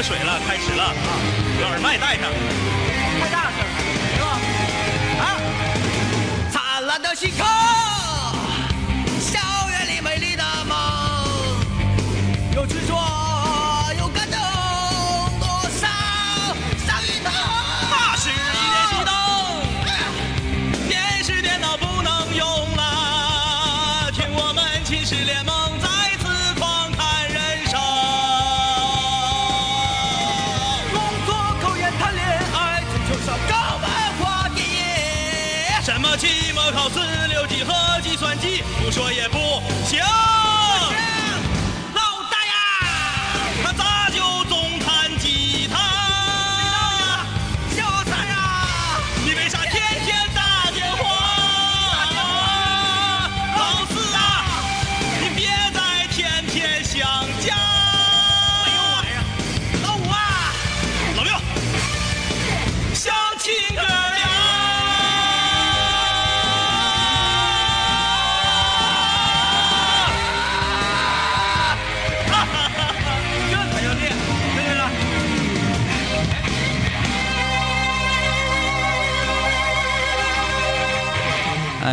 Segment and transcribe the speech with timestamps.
[0.00, 0.94] 喝水了，开始了啊！
[1.60, 2.30] 把耳麦带上。
[3.20, 3.68] 太大声了，
[4.16, 4.40] 是吧？
[5.20, 5.24] 啊！
[6.50, 7.46] 灿烂的星空，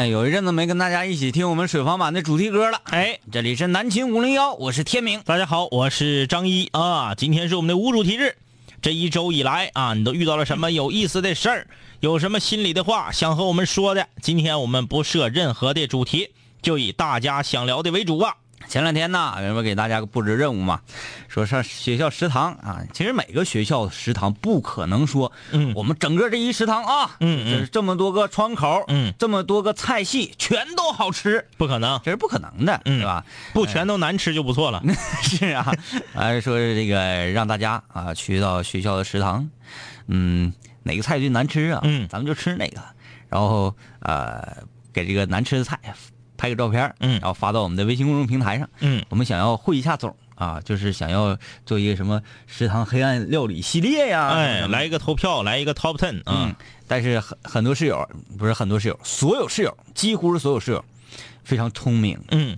[0.09, 2.81] 有一阵子没跟大家一起听我们水房版的主题歌了。
[2.85, 5.21] 哎，这里是南秦五零幺，我是天明。
[5.25, 7.13] 大家好，我是张一啊。
[7.15, 8.35] 今天是我们的无主题日，
[8.81, 11.67] 这一周以来啊，你都遇到了什么有意思的事儿？
[11.99, 14.07] 有什么心里的话想和我们说的？
[14.21, 16.29] 今天我们不设任何的主题，
[16.61, 18.37] 就以大家想聊的为主吧。
[18.67, 20.81] 前两天呢，人们给大家布置任务嘛，
[21.29, 22.81] 说上学校食堂啊。
[22.93, 33.25] 其实每个学校食堂不可能说，嗯我们整个这一食堂啊，嗯嗯这是这么多个窗口，嗯这么多个菜系，全都好吃，不可能，这是不可能的，嗯是吧？
[33.53, 34.83] 不全都难吃就不错了。
[35.23, 35.73] 是啊，
[36.13, 39.49] 还 说这个让大家啊去到学校的食堂，
[40.07, 40.51] 嗯，
[40.83, 41.79] 哪个菜最难吃啊？
[41.83, 42.81] 嗯咱们就吃哪个，
[43.29, 44.57] 然后呃
[44.91, 45.79] 给这个难吃的菜
[46.37, 48.69] 拍个照片，嗯然后发到我们的微信公众平台上。
[48.79, 56.55] 嗯我们想要汇一下总啊，就是想要做一个什么食堂黑暗料理系列呀，哎，来一个投票，来一个 top ten 啊嗯。，
[56.87, 60.85] 但是很很多室友不是很多室友，所有室友几乎是所有室友
[61.43, 62.19] 非常聪明。
[62.29, 62.55] 嗯，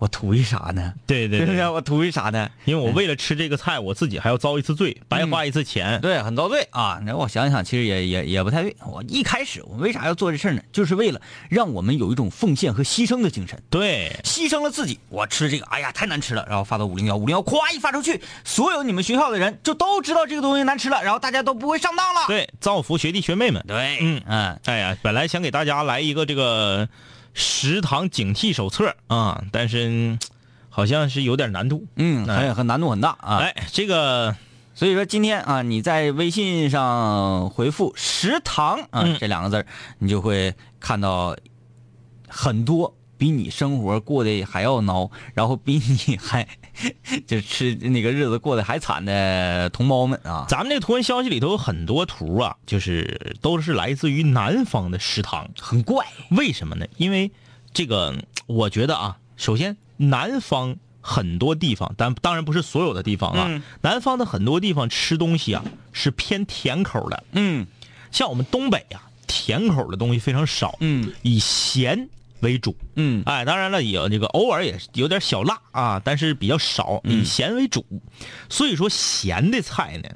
[0.00, 0.94] 我图一啥呢？
[1.06, 1.68] 对对对？
[1.68, 2.50] 我图一啥呢？
[2.64, 6.00] 因为我为了吃这个菜，我自己还要遭一次罪，白花一次钱。
[6.00, 6.98] 对，很遭罪啊！
[7.04, 8.74] 那我想想，其实也也也不太对。
[8.86, 10.62] 我一开始我为啥要做这事儿呢？
[10.72, 14.98] 就是为了让我们有一种奉献和牺牲的精神，对，牺牲了自己。
[15.10, 22.22] 我吃这个，哎呀，太难吃了，然后发到五零幺，五零幺咵一发出去，所有你们学校的人就都知道这个东西难吃了，然后大家都不会上当了。
[22.26, 23.62] 对，造福学弟学妹们。
[23.68, 26.88] 对，嗯嗯，哎呀，本来想给大家来一个这个
[27.34, 30.18] 食堂警惕手册啊，但是嗯
[30.68, 31.86] 好像是有点难度。
[31.96, 33.38] 嗯，很很难度很大啊。
[33.38, 34.36] 哎，这个
[34.74, 39.66] 所以说今天啊，你在微信上回复“食堂”啊、嗯这两个字
[39.98, 41.36] 你就会看到
[42.28, 46.46] 很多比你生活过得还要孬，然后比你还
[47.26, 50.46] 就吃那个日子过得还惨的同胞们啊。
[50.48, 56.86] 咱们这个图文消息里头有很多图啊，就是都是来自于南方的食堂，很怪，为什么呢？
[56.96, 57.30] 因为
[57.72, 58.14] 这个，
[58.46, 63.62] 我觉得啊，首先南方很多地方，但当然不是所有的地方啊，嗯。
[63.80, 67.66] 南方的很多地方吃东西啊是偏甜口的，嗯。
[68.10, 71.12] 像我们东北啊，甜口的东西非常少，嗯。
[71.22, 72.08] 以咸
[72.40, 72.76] 为主。
[72.96, 77.84] 嗯哎，当然了，也有这个偶尔也是有点小辣啊，但是比较少，以咸为主。
[78.48, 80.08] 所以说咸的菜呢，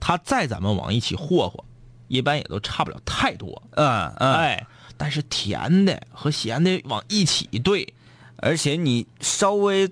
[0.00, 1.64] 它再咱们往一起和和，
[2.08, 3.62] 一般也都差不了太多。
[3.76, 4.66] 嗯嗯，哎，
[4.96, 7.94] 但是甜的和咸的往一起兑，
[8.36, 9.88] 而且你稍微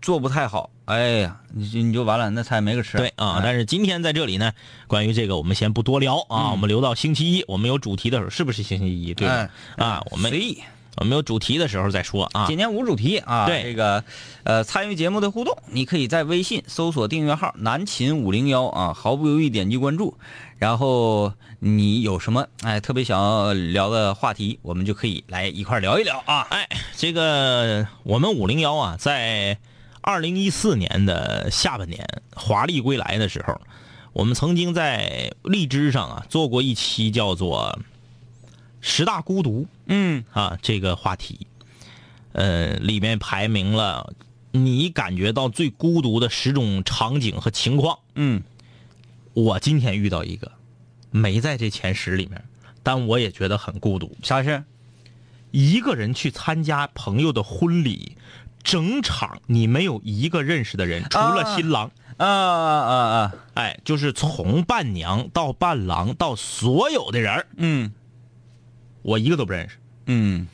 [0.00, 2.98] 做不太好，哎呀，你就你就完了，那菜没个吃。
[2.98, 3.36] 对啊。
[3.38, 4.52] 哎但是今天在这里呢，
[4.86, 9.14] 关于这个我们先不多聊啊，我们留到星期一，我们有主题的时候，是不是星期一？
[9.14, 10.62] 对啊，我们随意。
[10.96, 12.46] 我们有主题的时候再说啊。
[12.46, 14.04] 今天无主题啊，对这个
[14.44, 20.16] 呃参与节目的互动，你可以在微信搜索订阅号“南秦五零幺”啊，毫不犹豫点击关注，
[20.58, 26.46] 然后你有什么哎特别想要聊的话题，我们就可以来一块聊一聊啊。
[26.50, 29.58] 哎，这个我们五零幺啊，在
[30.02, 33.60] 二零一四年的下半年华丽归来的时候，
[34.12, 37.78] 我们曾经在荔枝上啊做过一期叫做
[38.82, 41.46] “十大孤独嗯”啊这个话题，
[42.32, 44.12] 呃，里面排名了
[44.50, 47.98] 你感觉到最孤独的十种场景和情况。
[48.16, 48.42] 嗯
[49.32, 50.52] 我今天遇到一个，
[51.10, 52.44] 没在这前十里面，
[52.82, 54.14] 但我也觉得很孤独。
[54.22, 54.62] 啥事？
[55.52, 58.16] 一个人去参加朋友的婚礼，
[58.62, 61.90] 整场你没有一个认识的人，除了新郎。
[62.18, 63.34] 啊啊啊！
[63.54, 67.90] 哎，就是从伴娘到伴郎到所有的人儿嗯
[69.02, 69.76] 我一个都不认识。
[70.06, 70.46] 嗯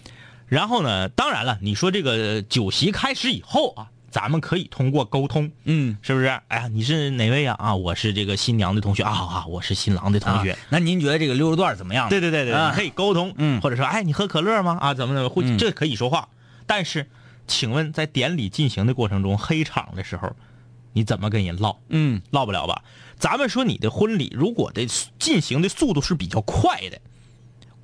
[0.47, 6.27] 然后呢，当然了，你说这个酒席开始以后啊，咱们可以通过沟通，嗯，是不是？
[6.49, 7.55] 哎呀，你是哪位呀？
[7.59, 10.53] 啊，我是这个新娘的同学啊啊，我是新郎的同学。
[10.53, 12.09] 啊那您觉得这个溜肉段怎么样？
[12.09, 14.79] 对对对对，可以沟通，嗯或者说，哎，你喝可乐吗？
[14.81, 16.29] 啊，怎么怎么，这可以说话。
[16.67, 17.07] 但是，
[17.47, 20.35] 请问在典礼进行的过程中，黑场的时候，
[20.95, 21.79] 你怎么跟人唠？
[21.91, 22.83] 嗯唠不了吧？
[23.19, 24.87] 咱们说你的婚礼，如果的
[25.19, 26.99] 进行的速度是比较快的，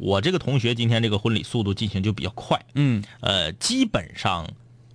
[0.05, 4.47] 我这个同学今天这个婚礼速度进行就比较快，嗯呃，基本上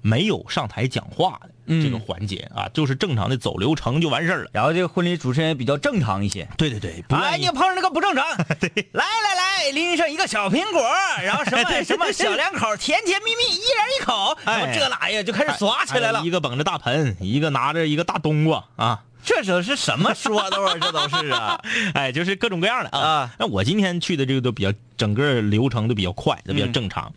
[0.03, 4.51] 没有上台讲话的嗯这个环节啊，就是正常的走流程就完事儿了。
[4.53, 6.47] 然后这个婚礼主持人也比较正常一些。
[6.57, 8.23] 对对对，不哎，你碰上那个不正常，
[8.61, 10.79] 对，来来来，拎上一个小苹果，
[11.23, 16.23] 然后什么 什么小两口甜甜蜜蜜，一人一口，哎什么这那呀就开始耍起来了哎。
[16.23, 20.73] 一个捧着大盆，一个拿着一个大冬瓜啊，这都是什么说的啊？
[20.79, 21.61] 这都是啊
[21.93, 23.35] 哎，就是各种各样的啊啊。
[23.37, 27.11] 那我今天去的这个都比较整个流程都比较快，都比较嗯正常。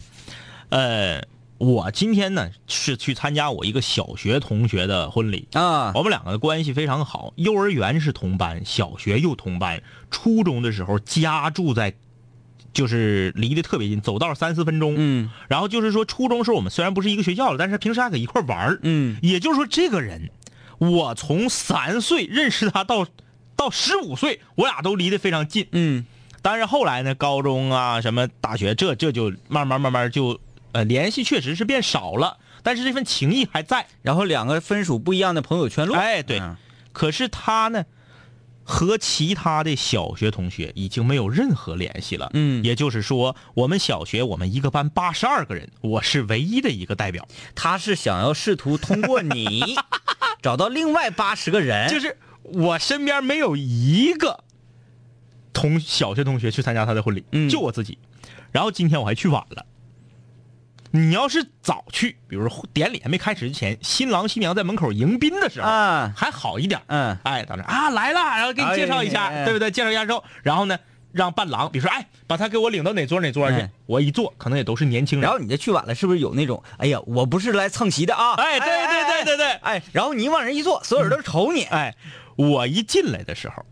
[0.69, 1.23] 呃，
[1.59, 5.47] 我今天呢是去参加我一个小学同学的婚礼。
[5.53, 11.95] 啊我们两个的关系非常好，幼儿园是同班，小学又同班，初中的时候家住在，
[12.73, 14.95] 就是离得特别近，走道三四分钟。
[14.97, 20.31] 嗯然后就是说，初中时候我们虽然不是一个学校了，但是平时还搁一块玩儿嗯也就是说，这个人，
[20.91, 23.07] 我从三岁认识他到
[23.55, 25.69] 到十五岁，我俩都离得非常近。
[25.73, 26.05] 嗯
[26.43, 30.41] 但是后来呢，高中啊，什么大学，这这就慢慢慢慢就，
[30.73, 33.87] 呃，联系确实是变少了，但是这份情谊还在。
[34.03, 35.95] 然后两个分属不一样的朋友圈路。
[35.95, 36.41] 哎，对。
[36.41, 36.57] 嗯
[36.93, 37.87] 可是他呢，
[38.65, 42.29] 和其他的小学同学已经没有任何联系了。
[42.35, 47.27] 嗯也就是说，我们小学我们一个班八十二个人，我是唯一的一个代表。
[47.55, 49.77] 他是想要试图通过你
[50.43, 54.43] 找到另外八十个人，就是我身边没有一个
[55.53, 57.97] 同小学同学去参加他的婚礼，嗯就我自己。
[58.51, 59.65] 然后今天我还去晚了。
[60.95, 66.79] 你要是早去，比如说典礼还没开始之前，新郎新娘在门口迎宾的时候，啊还好一点。
[66.89, 69.71] 嗯哎，到那啊来了，然后给你介绍一下，哎哎哎对不对？
[69.71, 70.79] 介绍一下之后，然后呢，
[71.13, 73.57] 让伴郎，比如说，哎，把他给我领到哪桌哪桌去。
[73.57, 75.29] 哎我一坐，可能也都是年轻人。
[75.29, 78.33] 然后你这去晚了，是不是有那种哎呀，我不是来蹭席的啊？
[78.39, 81.95] 哎对对对对对哎，然后你往人一坐，所有人都瞅你，哎，
[82.37, 83.67] 我一进来的时候，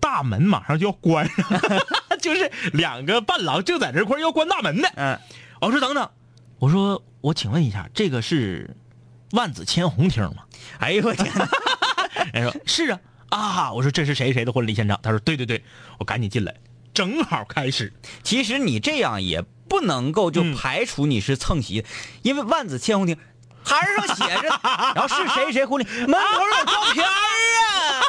[0.00, 1.60] 大门马上就要关上，
[2.20, 4.88] 就是两个伴郎正在这块要关大门呢。
[4.96, 5.18] 嗯，
[5.60, 6.08] 我说等等，
[6.58, 8.74] 我说我请问一下，这个是
[9.32, 10.44] 万紫千红厅吗？
[10.78, 11.46] 哎呦我天哪，
[12.32, 12.98] 人 说是啊
[13.30, 14.98] 啊，我说这是谁谁的婚礼现场？
[15.02, 15.62] 他说对对对，
[15.98, 16.54] 我赶紧进来，
[16.94, 17.92] 正好开始。
[18.22, 21.84] 其实你这样也不能够就嗯排除你是蹭席，
[22.22, 23.16] 因为万紫千红厅
[23.64, 24.48] 牌儿上写着，
[24.94, 28.02] 然后是谁谁婚礼，门口有照片儿啊。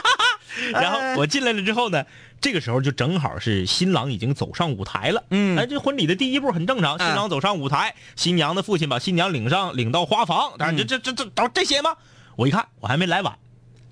[0.73, 2.03] 然后我进来了之后呢，
[2.41, 5.23] 这个时候就正好是新郎已经走上舞台了。
[5.29, 10.53] 嗯哎，这婚礼的第一步很正常，新郎走上舞台，新娘的父亲把新娘领上领到花房。
[10.57, 11.95] 当然，这这这这都这些吗？
[12.35, 13.37] 我一看我还没来晚，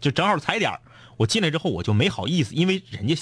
[0.01, 0.79] 就正好踩点儿
[1.17, 3.15] 我进来之后我就没好意思，因为人家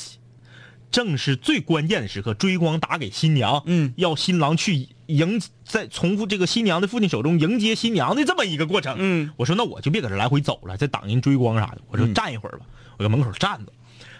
[0.91, 8.95] 正是最关键的时刻，追光打给新娘，嗯，要新郎去迎在从这个新娘的父亲手中迎接新娘的这么一个过程。
[8.99, 12.65] 嗯，我说那我就别搁这来回走了，再挡人追光啥的，我说嗯站一会儿吧，
[12.97, 13.73] 我搁门口站着，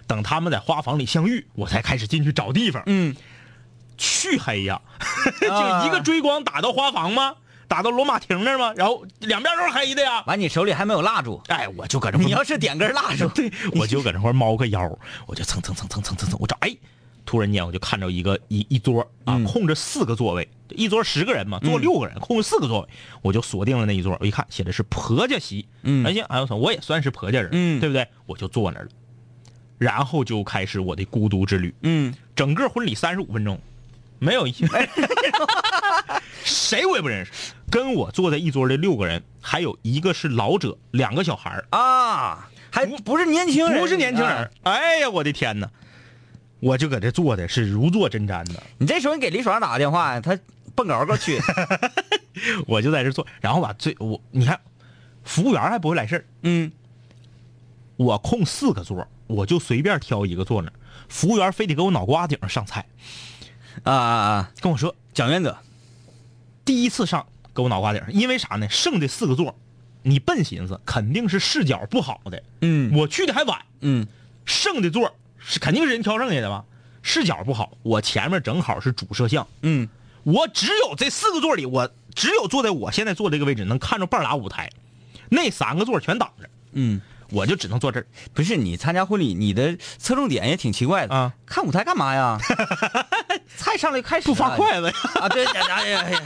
[0.08, 2.82] 等他们在花房里相遇，我才开始进去找地方。
[2.88, 3.16] 嗯，
[3.98, 4.82] 黢黑呀，
[5.52, 7.36] 啊就一个追光打到花房吗？
[7.74, 8.72] 打到罗马亭那儿吗？
[8.76, 10.24] 然后两边都是黑的呀。
[10.28, 16.78] 完你手里还没有蜡烛，哎，我就搁这你要是点根蜡烛， 对，我就搁那块猫个腰，我就蹭蹭蹭蹭蹭蹭蹭，我找哎，
[17.26, 22.90] 突然间我就看着一个一一桌啊，嗯空着四个座位，一桌十个人嘛，坐六个人，空着四个座位，
[23.24, 24.16] 我就锁定了那一桌。
[24.20, 28.08] 我一看写的是婆家席，嗯哎行，哎我操，我也算是婆家人，嗯对不对？
[28.28, 28.90] 我就坐那儿了，
[29.80, 31.74] 然后就开始我的孤独之旅。
[31.82, 33.60] 嗯，整个婚礼三十五分钟，
[34.20, 34.54] 没有一，
[36.44, 37.32] 谁我也不认识。
[37.70, 44.50] 跟我坐在一桌的六个人，还有一个是老者，两个小孩儿啊，还不是年轻人，不是年轻人啊。
[44.64, 45.70] 哎呀，我的天哪！
[46.60, 50.38] 我就搁这坐的是如坐针毡的，你这时候你给李爽打个电话，他
[50.76, 51.42] 蹦高高去。
[52.68, 54.60] 我就在这坐，然后吧，最我你看，
[55.24, 56.72] 服务员还不会来事儿，嗯，
[57.98, 60.72] 我空四个座，我就随便挑一个坐那，
[61.10, 62.86] 服务员非得给我脑瓜顶上上菜，
[63.84, 65.58] 啊啊啊，跟我说讲原则。
[66.66, 68.68] 第一次上给我脑瓜顶上，因为啥呢？
[68.70, 69.56] 剩的四个座，
[70.02, 74.08] 你笨寻思肯定是视角不好的，嗯我去的还晚，嗯
[74.46, 76.64] 剩的座是肯定是人挑剩下的吧？
[77.02, 79.90] 视角不好，我前面正好是主摄像，嗯
[80.24, 84.70] 我只有这四个座里，我只有坐在我现在坐这个位置能看着半拉舞台，
[85.30, 86.50] 那三个座全挡着。
[86.72, 91.34] 嗯，我就只能坐这儿不是你参加婚礼，你的侧重点也挺奇怪的啊。
[91.46, 92.40] 看舞台干嘛呀？
[93.58, 94.94] 菜上来就开始不发了筷子呀。
[95.16, 95.28] 啊？
[95.28, 96.22] 对，哎呀哎呀，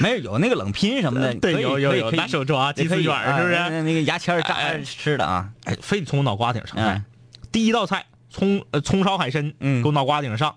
[0.00, 5.48] 没有有那个冷拼什么的，对有有有拿手抓鸡丝卷是不是那那个牙签儿扎吃的啊？
[5.64, 7.04] 哎，非得从我脑瓜顶上
[7.50, 10.54] 第一道菜葱呃葱烧海参，嗯给我脑瓜顶上，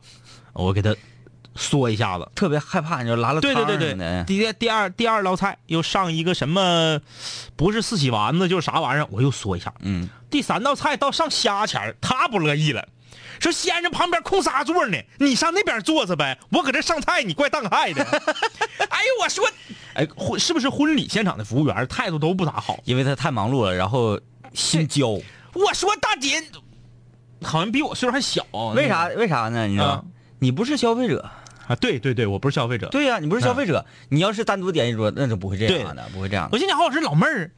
[0.54, 0.96] 我给他
[1.56, 2.30] 嗦一下子。
[2.36, 7.00] 特别害怕，你就拉了汤对对对对，第第二第二道菜又上一个什么，
[7.56, 9.74] 不是四喜丸子就是啥玩意儿，我又嗦一下。
[9.80, 12.88] 嗯，第三道菜到上虾前儿他不乐意了，
[13.39, 18.03] 说先生旁边空仨座呢，你上那边坐着呗，我搁这上菜，你怪当害的。
[18.89, 19.46] 哎呦，我说，
[19.96, 22.79] 哎，婚是不是婚礼现场的服务员态度都不咋好？
[22.86, 24.20] 因为他太忙碌了，然后
[24.53, 25.20] 心焦。
[25.53, 26.43] 我说大姐，
[27.41, 29.08] 好像比我岁数还小，为啥？
[29.08, 29.67] 为啥呢？
[29.67, 30.05] 你知道？
[30.39, 31.29] 你不是消费者，
[31.67, 31.75] 啊？
[31.75, 32.88] 对对对，我不是消费者。
[32.89, 36.50] 对呀、你不是消费者，你要是单独点一桌，那就不会这样的，不会这样的。
[36.53, 37.51] 我心想，好，我说老妹儿，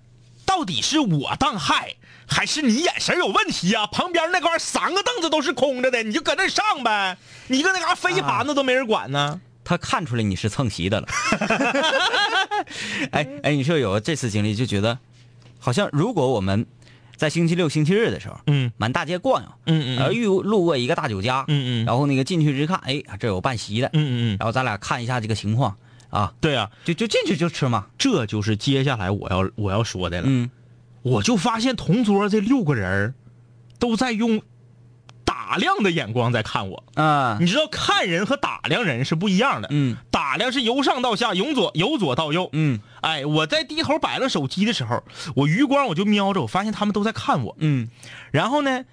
[0.45, 1.95] 到底是我当害，
[2.27, 7.17] 还是你眼神有问题啊、旁边那块三个凳子都是空着的，你就搁那上呗。
[7.47, 9.39] 你搁那嘎飞一盘子都没人管呢。
[9.63, 11.07] 他看出来你是蹭席的了。
[13.11, 14.97] 哎哎，你说有这次经历，就觉得
[15.59, 16.65] 好像如果我们
[17.15, 25.75] 在星期六、星期日的时候，嗯满大街逛悠，嗯然后遇路过一个大酒家，嗯嗯然后那个进去一看，哎，这有办席的，嗯嗯嗯，然后咱俩看一下这个情况
[26.11, 27.87] 啊，对啊，就就进去就吃嘛。
[27.97, 30.27] 这就是接下来我要我要说的了。
[30.29, 30.49] 嗯
[31.05, 33.13] 我就发现同桌这六个人儿
[33.77, 34.41] 都在用
[35.23, 36.83] 打量的眼光在看我。
[36.95, 39.67] 啊你知道看人和打量人是不一样的。
[39.69, 42.49] 嗯打量是由上到下，由左由左到右。
[42.53, 45.03] 嗯哎，我在低头摆了手机的时候，
[45.35, 47.55] 我余光我就瞄着，我发现他们都在看我。
[47.59, 47.87] 嗯
[48.31, 48.83] 然后呢，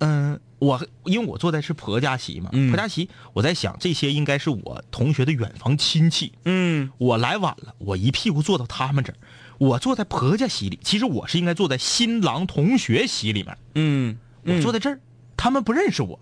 [0.00, 6.34] 嗯、我因为我坐的是婆家席嘛，嗯婆家席，我在想这些应该是我同学的远房亲戚。
[6.44, 9.16] 嗯我来晚了，我一屁股坐到他们这儿，
[9.60, 14.98] 我坐在婆家席里，其实我是应该坐在新郎同学席里面，嗯，我坐在这儿，
[15.36, 16.18] 他们不认识我，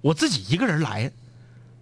[0.00, 1.12] 我自己一个人来，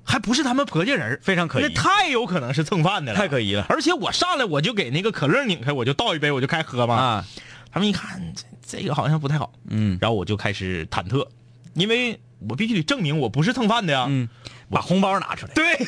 [0.04, 1.62] 还不是他们婆家人，非常可疑。
[1.62, 3.64] 那太有可能是蹭饭的了，太可疑了。
[3.70, 6.94] 而且我上来我就给那个可乐拧开，我就倒一杯，我就开喝嘛。
[6.96, 7.24] 啊。
[7.72, 8.44] 他们一看这
[8.78, 9.96] 这个好像不太好，嗯。
[10.02, 11.26] 然后我就开始忐忑，
[11.72, 14.04] 因为我必须得证明我不是蹭饭的呀。
[14.06, 14.28] 嗯，
[14.68, 15.54] 把红包拿出来。
[15.54, 15.78] 对，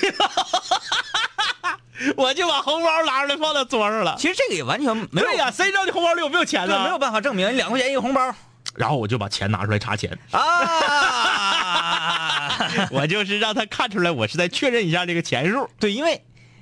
[2.17, 4.17] 我就把红包拿出来放到桌上了。
[4.19, 6.85] 其实这个也完全没有对呀、谁知道你红包里有没有钱，呢？
[6.85, 8.35] 没有办法证明你两块钱一个红包
[8.77, 10.47] 然后我就把钱拿出来查钱，啊。
[12.91, 15.69] 我就是让他看出来我是在确认一下这个钱数。
[15.79, 16.21] 对，因为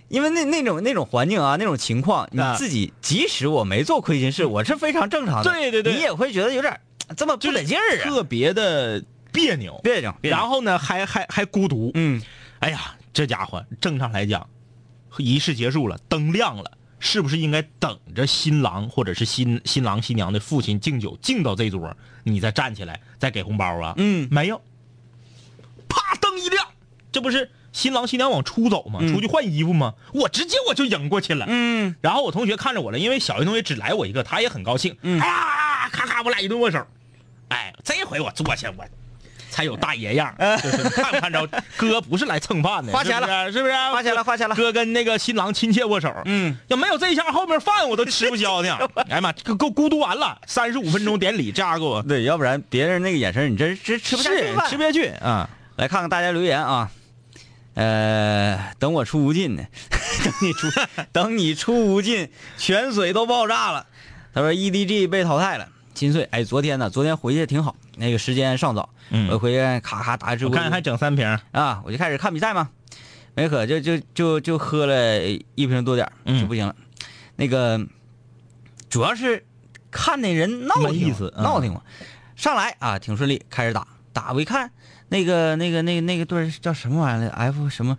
[0.08, 5.50] 因为那那种那种环境啊，那种情况，你啊自己即使我没做亏心事，我是非常正常的。
[5.50, 6.78] 对对对你也会觉得有点
[7.16, 9.80] 这么不得劲儿啊，特别的别扭。
[9.82, 11.90] 别扭然后呢，还还还孤独。
[11.94, 12.22] 嗯，
[12.60, 14.46] 哎呀，这家伙正常来讲，
[15.18, 23.94] 仪式结束了，灯亮了，是不是应该等着新郎或者是新新郎新娘的父亲敬酒敬到这桌，你再站起来再给红包啊？
[23.96, 24.60] 嗯没有，
[25.88, 26.66] 啪灯一亮，
[27.12, 29.00] 这不是新郎新娘往出走吗？
[29.00, 29.94] 出去换衣服吗？
[30.12, 31.46] 我直接我就迎过去了。
[31.48, 34.96] 嗯然后我同学看着我了，因为小学同学只来我一个，他也很高兴。
[35.02, 36.86] 嗯哎呀，咔咔，我俩一顿握手。
[37.48, 38.84] 哎，这回我坐下，我
[39.54, 40.56] 才有大爷样儿。
[40.58, 43.72] 就是你看没看着，哥不是来蹭饭的，花钱了是不是？
[43.72, 46.12] 花钱了花钱了哥跟那个新郎亲切握手。
[46.24, 48.76] 嗯，要没有这一下，后面饭我都吃不消呢。
[49.08, 55.48] 哎呀妈，给给我孤独完了，三十五分钟典礼，这样给我对，要不然别人那个眼神，你真真吃不下去吃不下去啊。
[55.76, 56.90] 来看看大家留言啊。
[57.74, 59.62] 呃，等我出无尽呢，
[60.24, 60.68] 等你出，
[61.12, 63.86] 等你出无尽，泉水都爆炸了。
[64.32, 66.24] 他说 EDG 被淘汰了，心碎。
[66.24, 69.28] 哎，昨天呢，昨天回去挺好，那个时间尚早，嗯。
[69.30, 72.68] 我回去咔咔打直播，我看还整三瓶，啊，我就开始看比赛嘛，
[73.34, 76.74] 没可就就就就喝了一瓶多点就不行了。
[77.36, 77.80] 那个
[78.88, 79.44] 主要是
[79.90, 81.42] 看那人闹挺意思嗯。
[81.42, 81.80] 闹挺嘛。
[82.36, 83.86] 上来啊挺顺利，开始打。
[84.12, 84.70] 打我一看
[85.08, 87.96] 那个那个那个那个队叫什么玩意儿来？F 什么？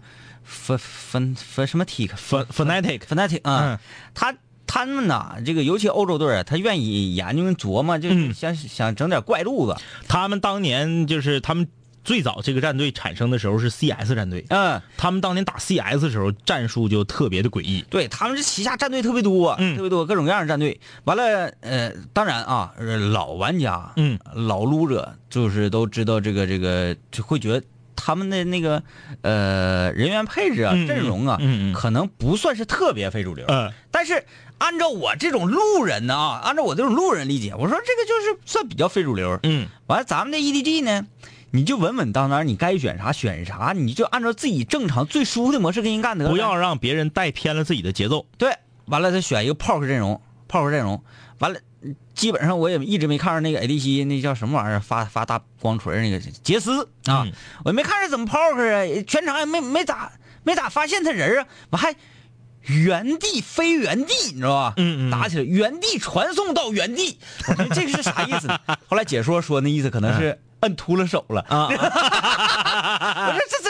[0.47, 3.79] 分分分什么 T Fnatic Fnatic 啊，嗯
[4.13, 4.31] 他
[4.75, 9.77] 他们呐，这个尤其欧洲队儿啊，他愿意研究琢磨，就是嗯想、想整点怪路子。
[10.05, 11.65] 他们当年就是他们
[12.03, 17.85] 最早这个战队产生的时候是 CS 战队，嗯，他们当年打 CS 的时候战术就特别的诡异。
[17.89, 20.77] 对他们这旗下战队特别多，嗯特别多，各种各样的战队。
[21.05, 21.23] 完了，
[21.61, 27.65] 呃，当然啊，呃老玩家，嗯，老撸者就是都知道这个这个，就会觉得
[27.95, 28.83] 他们的那个
[29.21, 31.39] 呃人员配置啊、阵容啊，
[31.73, 33.45] 可能不算是特别非主流。
[33.47, 34.25] 嗯但是
[34.57, 39.39] 按照我这种路人呢啊，按照我这种路人理解，我说这个就是算比较非主流。
[39.43, 41.07] 嗯，完了，咱们的 EDG 呢，
[41.51, 46.31] 你就稳稳当当，你该选啥选啥，你就按照自己正常最舒服的模式跟人干得了。
[46.31, 48.25] 不要让别人带偏了自己的节奏。
[48.37, 48.53] 对，
[48.85, 51.01] 完了再选一个炮客阵容，炮客阵容，
[51.39, 51.59] 完了
[52.13, 57.31] 基本上我也一直没看上那个 ADC 那叫什么玩意儿发发大光锤那个杰斯啊，嗯
[57.63, 60.11] 我没看着怎么 poker 啊，全场也没没咋
[60.43, 61.93] 没咋发现他人啊，我还
[62.63, 64.73] 原地飞原地，你知道吧？
[64.77, 67.17] 嗯嗯打起来原地传送到原地，
[67.73, 68.57] 这个是啥意思呢？
[68.87, 71.41] 后来解说说那意思可能是摁秃了手了。
[71.49, 71.67] 啊，
[73.29, 73.64] 我说这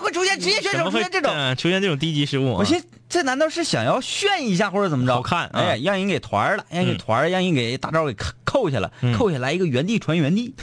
[0.00, 1.30] 会出现职业选手出现这种？
[1.32, 2.56] 嗯出现这种低级失误啊？
[2.58, 5.14] 我寻思这难道是想要炫一下或者怎么着？
[5.14, 5.60] 好看啊。
[5.60, 9.12] 哎，让人给团了，让人给团儿，让人给大招给扣扣下了，嗯。
[9.12, 10.54] 扣下来一个原地传原地，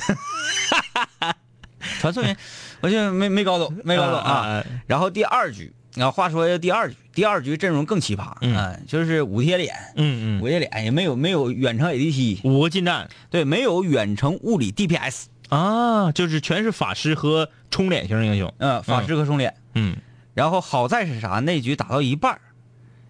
[2.00, 2.36] 传送员，
[2.82, 4.29] 我就没没搞懂，没搞懂啊。
[4.32, 4.48] 啊啊。
[4.58, 4.65] 啊。
[4.88, 8.56] 然后第二局，然后话说第二局，第二局阵容更奇葩，嗯。
[8.56, 13.10] 哎就是五贴脸，嗯嗯，五贴脸也没有没有远程 ADC，五个近战。
[13.29, 18.54] 对，没有远程物理 DPS，啊，就是全是法师和冲脸型英雄。
[18.60, 19.56] 嗯，法师和冲脸。
[19.75, 19.96] 嗯
[20.34, 21.39] 然后好在是啥？
[21.39, 22.42] 那局打到一半儿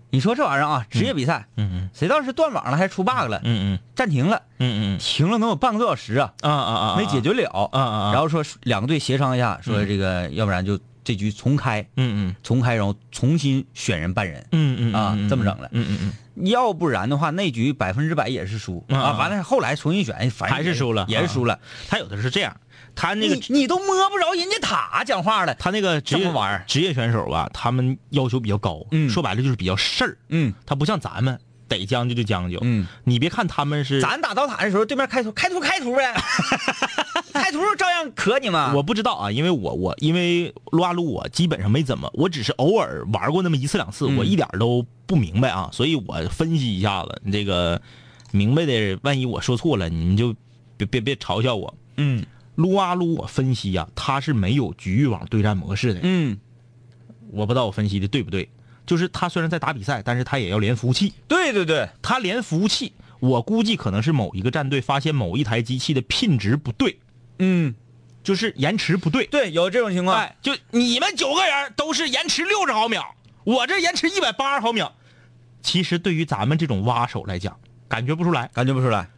[0.09, 7.49] 你说这玩意儿啊，职业比赛，嗯嗯谁道是断网了还是出 bug 了，嗯嗯暂停了，嗯嗯停了能有半个多小时啊，嗯啊啊啊，没解决了。
[7.49, 14.47] 啊啊啊，然后说两个队协商一下，说这个要不然就这局重开，嗯嗯重开，然后重新选人办人。
[14.53, 16.13] 嗯嗯啊这么整了嗯嗯嗯
[16.43, 19.17] 要不然的话，那局百分之百也是输嗯啊。
[19.17, 21.59] 完了后来重新选，反正还是输了也是输了。
[21.87, 22.55] 他有的是这样，
[22.95, 25.55] 他那个你你都摸不着人家塔讲话了。
[25.55, 26.31] 他那个职业
[26.67, 36.13] 职业选手吧，他们要求比较高，嗯说白了就是比较事儿，嗯他不像咱们得将就就将就，嗯，你别看他们是，咱打刀塔的时候，对面开图开图开图呗，
[37.33, 38.73] 开图照样磕你嘛。
[38.73, 44.17] 我不知道啊，因为我我因为撸啊撸我基本上没怎么，我只是偶尔玩过那么一次两次，嗯。
[44.17, 47.81] 我一点都不明白啊，所以我分析一下子，这个
[48.31, 50.35] 明白的，万一我说错了，你们就
[50.77, 51.73] 别别别嘲笑我。
[51.97, 52.25] 嗯。
[52.55, 56.39] 撸啊撸我分析呀、它是没有局域网对战模式的，嗯，
[57.29, 58.49] 我不知道我分析的对不对。
[58.87, 66.97] 就是他虽然在打比赛，但是他也要连服务器，对对对，他连服务器，我估计可能是某一个战队发现某一台机器的品质不对，
[67.37, 67.75] 嗯
[68.23, 69.27] 就是延迟不对。
[69.27, 70.17] 对，有这种情况。
[70.17, 74.93] 哎，就你们九个人都是延迟六十毫秒，我这延迟一百八十毫秒。
[75.61, 79.09] 其实对于咱们这种挖手来讲，感觉不出来，感觉不出来。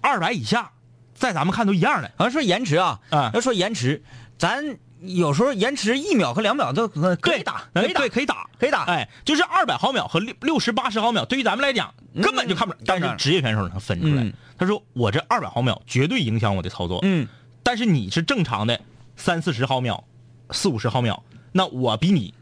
[0.00, 0.70] 二百以下，
[1.14, 2.10] 在咱们看都一样的。
[2.16, 4.02] 好像说延迟啊，啊要说延迟，
[4.38, 8.84] 咱有时候延迟一秒和两秒都可可以打，可以打，对，可以打，可以打。
[8.84, 11.92] 哎，就是二百毫秒和六六十八十毫秒，对于咱们来讲
[12.22, 12.74] 根本就看不。
[12.84, 14.32] 但是职业选手能分出来嗯。
[14.58, 17.28] 他说我这二百毫秒绝对影响我的操作，嗯，
[17.62, 18.80] 但是你是正常的
[19.16, 20.04] 三四十毫秒、
[20.50, 22.32] 四五十毫秒，那我比你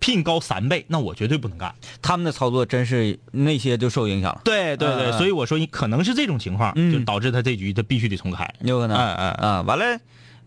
[0.00, 1.72] 聘高三倍，那我绝对不能干。
[2.02, 8.52] 他们的操作真是那些就受影响了，对对对，所以我说你可能是这种情况，嗯就导致他这局他必须得重开。
[8.60, 8.96] 有可能。
[8.96, 10.00] 嗯嗯嗯，完了。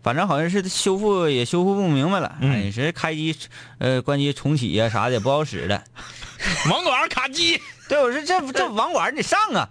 [0.06, 2.68] 反正好像是修复也修复不明白了，嗯。
[2.68, 3.34] 哎，是开机，
[3.78, 5.82] 呃，关机重启呀、啥的也不好使了。
[6.70, 9.68] 网管卡机， 对，我说这这网管你得上啊，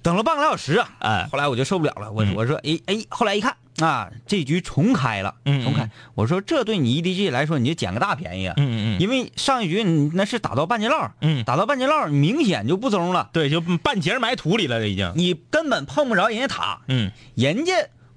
[0.00, 2.34] 等了半个来小时啊，哎，后来我就受不了了，我嗯。
[2.36, 5.64] 我说哎哎，后来一看啊，这局重开了，嗯嗯。
[5.64, 11.42] 重开，我说这对你 EDG 来说你就捡个大便宜啊，嗯嗯因为上一局你那是打到半截烙，嗯。
[11.42, 15.12] 打到半截烙明显就不中了，对，就半截埋土里了已经。
[15.16, 17.10] 你根本碰不着人家塔，嗯。
[17.34, 17.72] 人家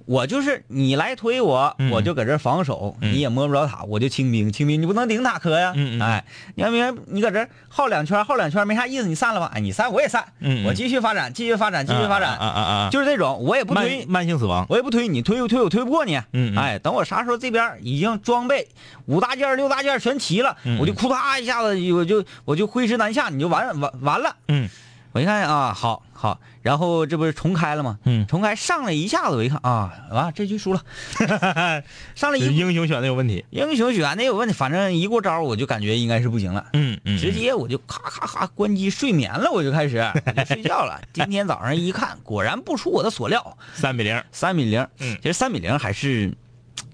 [0.09, 1.91] 我就是你来推我，嗯。
[1.91, 3.13] 我就搁这儿防守，嗯。
[3.13, 10.25] 你也摸不着塔，我就清兵，清兵你不能顶塔磕呀，哎，你要明白，你搁这儿耗两圈，耗两圈没啥意思，你散了吧，哎，你散我也散，
[10.65, 12.89] 我继续发展，继续发展，继续发展，啊啊啊啊！
[12.89, 14.65] 就是这种，我也不推慢，性死亡。
[14.67, 16.57] 我也不推你，推推我推不过你，嗯嗯。
[16.57, 18.67] 哎，等我啥时候这边已经装备
[19.05, 24.35] 五大件六大件全齐了，我就哭嗒一下子我就我就挥师南下，你就完完完了。
[24.47, 24.67] 嗯
[25.19, 27.99] 我一看啊，好好，然后这不是重开了吗？
[28.05, 30.81] 嗯重开上来一下子，我一看啊，完这局输了，
[32.15, 33.43] 上来一英雄选的有问题。
[33.49, 36.67] 英雄选的有问题，反正一过招我就感觉应该是不行了。
[36.71, 40.01] 嗯嗯直接我就咔咔咔关机睡眠了，我就开始
[40.47, 41.01] 睡觉了。
[41.11, 44.23] 今天早上一看，果然不出我的所料，三比零。
[44.31, 44.87] 三比零。
[44.99, 46.33] 嗯其实三比零还是，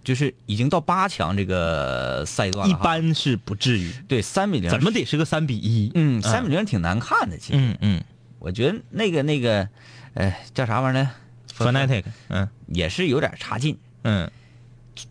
[0.03, 2.83] 就是已经到八强这个赛段了一。
[2.83, 4.91] 般是不至于，对三比零，怎么？
[4.91, 5.91] 得是个三比一？
[5.93, 7.37] 嗯，三比零挺难看的。
[7.37, 8.03] 其实，嗯嗯
[8.45, 9.67] 我觉得那个那个，
[10.13, 11.11] 呃，叫啥玩意儿呢
[11.57, 13.75] ？，fanatic，嗯也是有点差劲。
[14.03, 14.29] 嗯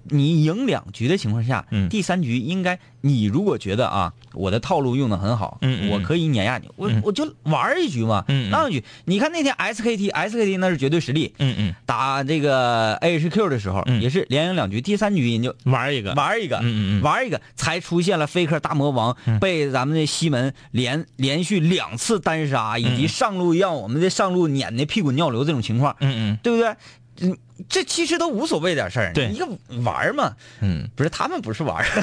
[0.05, 1.88] 你赢两局的情况下，嗯。
[1.88, 7.01] 第三局应该你如果觉得啊，我的套路用的很好，嗯嗯我可以碾压你，我、嗯。
[7.05, 8.51] 我就玩一局嘛，嗯嗯。
[8.51, 8.85] 浪一局。
[9.05, 14.01] 你看那天 SKT SKT 那是绝对实力，嗯嗯，打这个 AHQ 的时候、嗯。
[14.01, 16.14] 也是连赢两局，第三局人就玩一个。
[16.14, 17.03] 玩一个，嗯嗯嗯。
[17.03, 19.38] 玩一个，才出现了 Faker 大魔王、嗯。
[19.38, 26.38] 被咱们的西门连连续两次单杀，以及嗯上路让我们的上路撵的屁滚尿流这种情况，嗯嗯。
[26.42, 26.75] 对不对？
[27.20, 27.37] 嗯，
[27.68, 29.46] 这其实都无所谓点事儿，对一个
[29.83, 31.87] 玩儿嘛，嗯不是他们不是玩儿。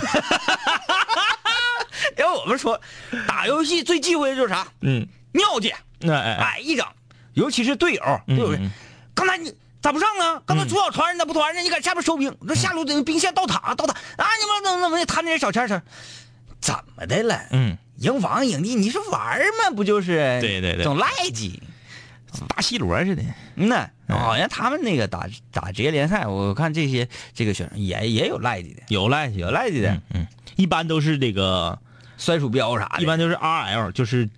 [2.18, 2.80] 要我们说，
[3.28, 4.68] 打游戏最忌讳的就是啥？
[4.82, 6.86] 嗯尿去，嗯，哎哎，哎，一整
[7.34, 8.72] 尤其是队友，队友嗯嗯
[9.14, 10.42] 刚才你咋不上啊？
[10.46, 11.62] 刚才主导传你咋不传呢？
[11.62, 14.26] 你搁下边收兵，这下路的兵线倒塔倒塔啊！
[14.40, 15.82] 你们怎么怎么的贪那点小钱儿
[16.60, 17.40] 怎么的了？
[17.52, 19.76] 嗯，赢房赢地，你是玩儿吗？
[19.76, 20.40] 不就是？
[20.42, 21.62] 对对对总赖鸡。
[22.48, 23.24] 大西罗似的。
[23.56, 31.80] 嗯呐，好像他们那个打打职业联赛，我看这些这个选手也也有赖鸡的，有赖气，有赖鸡的嗯，嗯，一般都是这个，
[32.18, 34.30] 摔鼠标啥的，一般都是 RL，就是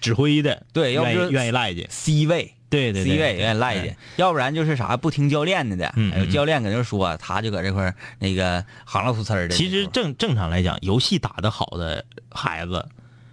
[0.00, 1.86] 指挥的，对要不就愿意愿意赖去。
[1.90, 2.54] C 位。
[2.70, 9.54] 对对 C 对，位有点赖去，要不然就是啥不听教练的的，嗯教练搁那说，他就搁这块那个行了出呲儿的。
[9.54, 12.88] 其实正正常来讲，游戏打得好的孩子，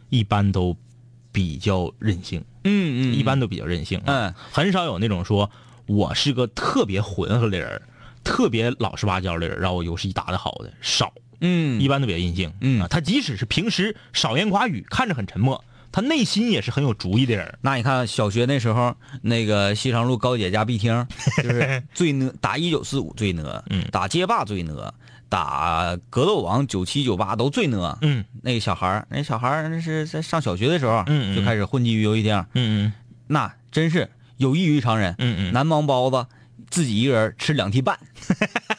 [0.09, 0.75] 一般都
[1.31, 4.01] 比较任性，嗯嗯，一般都比较任性。
[4.05, 5.49] 嗯，很少有那种说
[5.85, 7.81] 我是个特别浑厚的人，
[8.23, 11.79] 特别老实巴交的人，让我游戏打得好的少，嗯。
[11.79, 12.51] 一般都比较任性。
[12.61, 12.81] 嗯。
[12.81, 17.57] 啊，他即使是平时少言寡语，看着很沉默，他内心也是很有主意的人。
[17.61, 21.07] 那你看小学那时候，那个西长路高姐家碧厅，
[21.43, 23.83] 就是最呢打一九四五最呢，嗯。
[23.91, 24.93] 打街霸最呢，
[25.27, 27.97] 打格斗王九七九八都最呢。
[28.01, 28.23] 嗯。
[28.41, 31.35] 那个小孩儿，那小孩儿那是在上小学的时候，嗯嗯。
[31.35, 32.93] 就开始混迹于游戏厅，嗯
[33.27, 35.15] 那真是有异于常人。
[35.17, 35.53] 嗯嗯。
[35.53, 36.25] 南方包子
[36.69, 37.97] 自己一个人吃两屉半，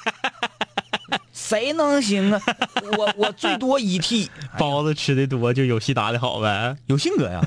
[1.51, 2.41] 谁能行啊？
[2.97, 6.77] 我我最多一屉，包子吃的多就游戏打的好呗。
[6.87, 7.41] 有性格呀。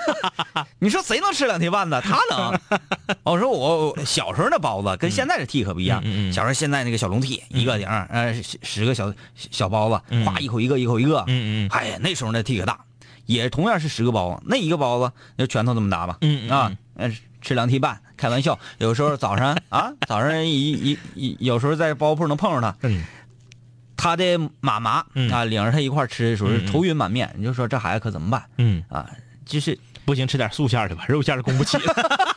[0.80, 1.98] 你说谁能吃两屉半子？
[2.04, 2.60] 他能。
[3.24, 6.02] 我说我我小时候那包子跟现在的屉可不一样。
[6.30, 11.24] 小时候现在那个小笼屉，一个顶儿，呃，十十个小小包子，嗯哗一口一个，一口一个。
[11.26, 12.78] 嗯嗯哎呀，那时候那屉可大，
[13.24, 16.18] 也同样是十个包子，那一个包子就拳头这么大吧。
[16.50, 18.58] 啊，呃，吃两屉半，开玩笑。
[18.76, 23.02] 有时候早上啊，早上一一一，有时候在包铺能碰上他，嗯
[23.96, 27.32] 他的妈妈嗯啊，领着他一块儿吃的时候是愁云满面。
[27.36, 29.08] 你就说这孩子可怎么办嗯，啊？
[29.44, 31.94] 就是不行，吃点素馅儿的吧，肉馅儿的供不起了。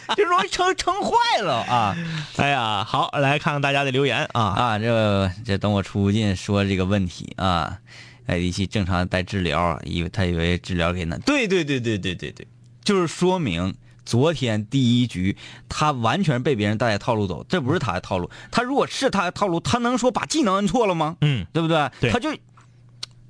[0.16, 1.96] 就容易撑撑坏了啊
[2.36, 4.42] 哎呀，好，来看看大家的留言啊。
[4.42, 4.78] 啊！
[4.78, 7.78] 这这等我出进说这个问题啊，
[8.26, 12.46] 艾迪西正常带治疗，以为他以为治疗给那，对对对对对对对，
[12.84, 15.36] 就是说明昨天第一局
[15.68, 18.30] 他完全被别人带着套路走，这不是他的套路。
[18.50, 21.16] 他如果是他的套路，他能说把技能摁错了吗？
[21.20, 21.90] 嗯，对不对？
[22.00, 22.30] 对他就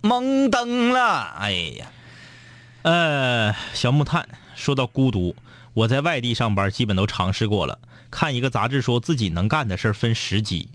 [0.02, 1.22] 懵登了。
[1.38, 1.87] 哎呀，
[2.83, 5.37] 呃，小木炭说到孤独，
[5.74, 7.78] 我在外地上班，基本都尝试过了。
[8.11, 10.68] 看一个杂志说自己能干的事分十级，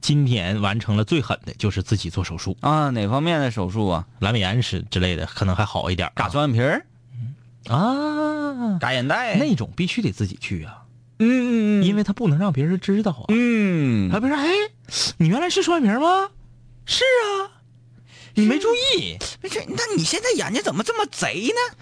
[0.00, 4.06] 今天完成了最狠的，就是自己做手术，啊，哪方面的手术啊？
[4.20, 6.10] 阑尾炎是之类的，可能还好一点。
[6.14, 6.84] 嘎双眼皮儿、
[7.68, 10.84] 啊，嘎眼袋，那种必须得自己去啊，
[11.18, 13.24] 嗯嗯因为他不能让别人知道啊。
[13.28, 14.10] 嗯。
[14.10, 14.48] 啊，别人哎，
[15.18, 16.30] 你原来是双眼皮吗？
[16.84, 17.50] 是啊，
[18.34, 19.18] 你没注意。
[19.42, 21.76] 没事，那你现在眼睛怎么这么贼呢？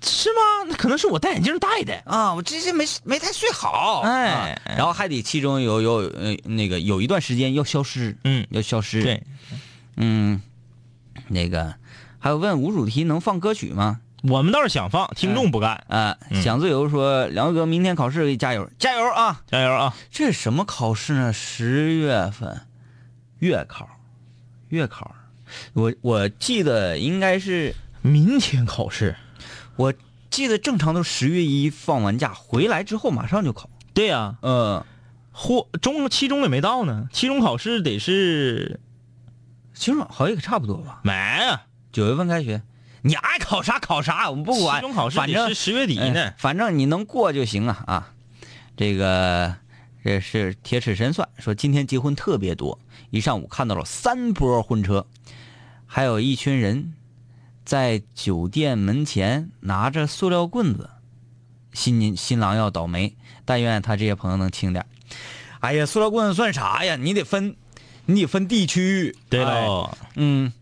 [0.00, 0.64] 是吗？
[0.68, 1.94] 那可能是我戴眼镜戴的。
[2.06, 8.46] 啊，我这这没没太睡好，哎啊然后还得其中有有呃那个有一段时间要消失，嗯。
[8.50, 9.22] 要消失，对，
[9.96, 10.40] 嗯，
[11.28, 11.74] 那个
[12.18, 14.00] 还有问无主题能放歌曲吗？
[14.22, 15.84] 我们倒是想放，听众不干。
[15.88, 19.42] 啊，嗯想自由说梁哥明天考试加油加油啊！
[19.46, 19.94] 加油啊！
[20.10, 21.32] 这是什么考试呢？
[21.32, 22.62] 十月份
[23.38, 23.88] 月考，
[24.68, 25.14] 月考，
[25.72, 29.16] 我我记得应该是明天考试。
[29.76, 29.94] 我
[30.30, 34.84] 记得正常都十月一放完假回来之后马上就考，对呀、嗯。
[35.30, 38.80] 或中期中也没到呢，期中考试得是
[39.72, 40.98] 期中好像也差不多吧。
[41.04, 42.60] 没啊，九月份开学，
[43.02, 44.80] 你爱考啥考啥，我们不管。
[44.80, 46.34] 期中考试反正是十月底呢哎。
[46.38, 48.12] 反正你能过就行啊啊！
[48.76, 49.54] 这个
[50.04, 52.78] 这是铁齿神算说，今天结婚特别多，
[53.10, 55.06] 一上午看到了三波婚车，
[55.86, 56.94] 还有一群人
[57.64, 60.88] 在酒店门前拿着塑料棍子，
[61.72, 64.86] 新新郎要倒霉，但愿他这些朋友能轻点。
[65.60, 66.96] 哎呀，塑料棍子算啥呀？
[66.96, 67.56] 你得分，
[68.06, 69.16] 你得分地区。
[69.28, 70.52] 对哎喽，嗯，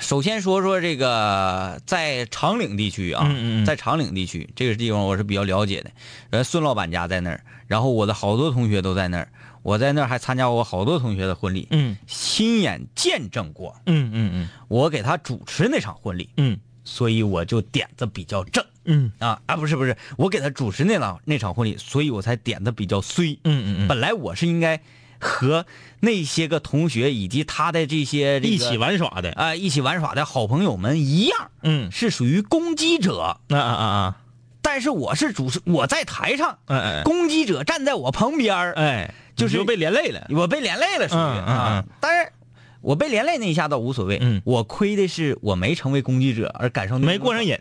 [0.00, 5.90] 首先说说这个在长岭地区啊，嗯嗯嗯在长岭地区这个地方我是比较了解的。
[6.30, 9.28] 呃，孙老板家在那儿，然后我的好多同学都在那儿，
[9.62, 13.74] 我在那儿还参加过好多同学的婚礼，嗯亲眼见证过。
[13.86, 23.38] 嗯嗯嗯我给他主持那场婚礼，嗯所以我就点子比较正嗯啊啊，不是不是，我给他主持那场那场婚礼，所以我才点子比较衰。
[23.44, 24.80] 嗯嗯嗯，本来我是应该
[25.22, 25.64] 和
[26.00, 29.30] 那些个同学以及他的这些、这个、一起玩耍的。
[29.32, 34.16] 啊、一起玩耍的好朋友们一样，嗯，是属于攻击者，啊啊啊啊，
[34.60, 40.26] 但是我是主持，我在台上，哎哎攻击者站在我旁边儿哎，就是又被连累了。
[40.30, 41.86] 我被连累了，属于嗯嗯。
[42.00, 42.32] 但是
[42.80, 44.42] 我被连累那一下倒无所谓，嗯。
[44.44, 47.56] 我亏的是我没成为攻击者，而感受没过上瘾，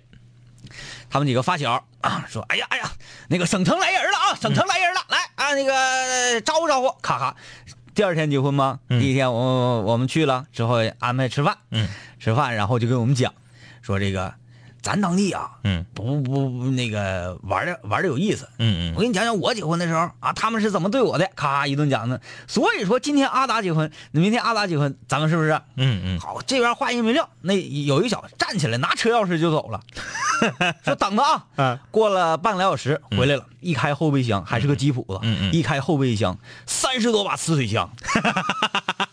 [1.12, 2.92] 他们几个发小啊说：“哎呀哎呀，
[3.28, 4.91] 那个省城来人了啊，省城来人
[5.56, 7.36] 那个招呼招呼。”咔咔，
[7.94, 8.80] 第二天结婚吗？
[8.90, 11.88] 嗯第一天我我们去了之后安排吃饭，嗯，
[12.20, 13.34] 吃饭然后就跟我们讲
[13.82, 14.34] 说这个
[14.82, 15.86] 咱当地啊，嗯。
[15.94, 18.48] 不不不那个玩的玩的有意思。
[18.58, 18.94] 嗯嗯。
[18.96, 22.20] 我给你讲讲我结婚的时候啊，他们是怎么对我的，咔一顿讲呢。
[22.48, 25.52] 所以说今天阿达结婚，明天阿达结婚，咱们是不是？
[25.76, 26.20] 嗯嗯。
[26.20, 29.80] 好，这边话音没撂，那有一小子站起来拿车钥匙就走了，
[30.84, 31.46] 说等着啊。
[31.58, 35.54] 嗯过了半个来小时回来了，一开后备箱还是个吉普子，嗯嗯。
[35.54, 37.90] 一开后备箱三十多把呲水枪，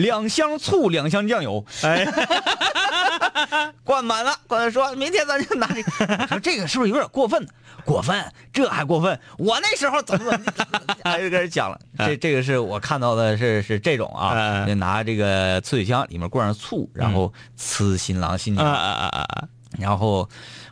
[0.00, 2.04] 两箱醋，两箱酱油，哎，
[3.84, 4.34] 灌满了。
[4.46, 5.90] 灌满说明天咱就拿这个，
[6.28, 7.46] 说这个是不是有点过分？
[7.84, 9.18] 过分，这还过分？
[9.38, 11.78] 我那时候怎么怎么地，哎，就开始讲了。
[11.98, 18.66] 这这个是我看到的是是这种啊，就拿这个呲水枪里面灌上醋，然后呲新郎新娘。
[18.66, 19.48] 啊啊啊啊啊！
[19.78, 20.28] 然后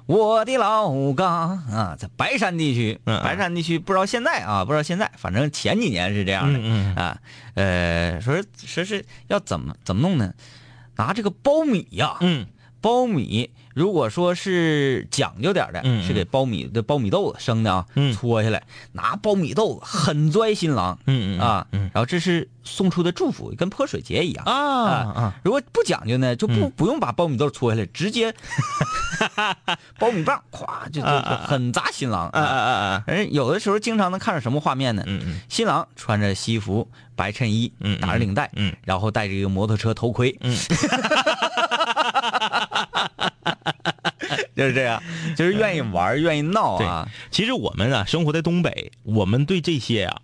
[0.08, 7.18] 我的老家啊，在白山地区，白山地区不知道现在啊，不知道现在，反正前几年是这样的、嗯嗯啊。
[7.52, 10.32] 呃，说说是要怎么怎么弄呢？
[10.96, 12.46] 拿这个苞米呀、嗯
[12.80, 16.04] 苞米如果说是讲究点的，嗯嗯。
[16.04, 18.12] 是给苞米的苞米豆子生的啊，嗯。
[18.12, 18.60] 搓下来，
[18.90, 21.88] 拿苞米豆子狠拽新郎，嗯嗯啊，嗯。
[21.94, 25.34] 然后这是送出的祝福，跟泼水节一样啊啊！
[25.44, 26.72] 如果不讲究呢，就不、嗯。
[26.76, 28.34] 不用把苞米豆搓下来，直接
[30.00, 31.46] 苞米棒咵就就啊啊啊。
[31.46, 33.04] 狠砸新郎啊啊啊啊！
[33.06, 35.04] 而有的时候经常能看着什么画面呢？
[35.06, 35.40] 嗯嗯。
[35.48, 38.74] 新郎穿着西服、白衬衣，嗯嗯打着领带，嗯。
[38.84, 40.56] 然后戴着一个摩托车头盔， 嗯，
[44.58, 45.00] 就是这样，
[45.36, 47.08] 就是愿意玩，愿意闹啊。
[47.30, 50.20] 其实我们啊，生活在东北，我们对这些啊，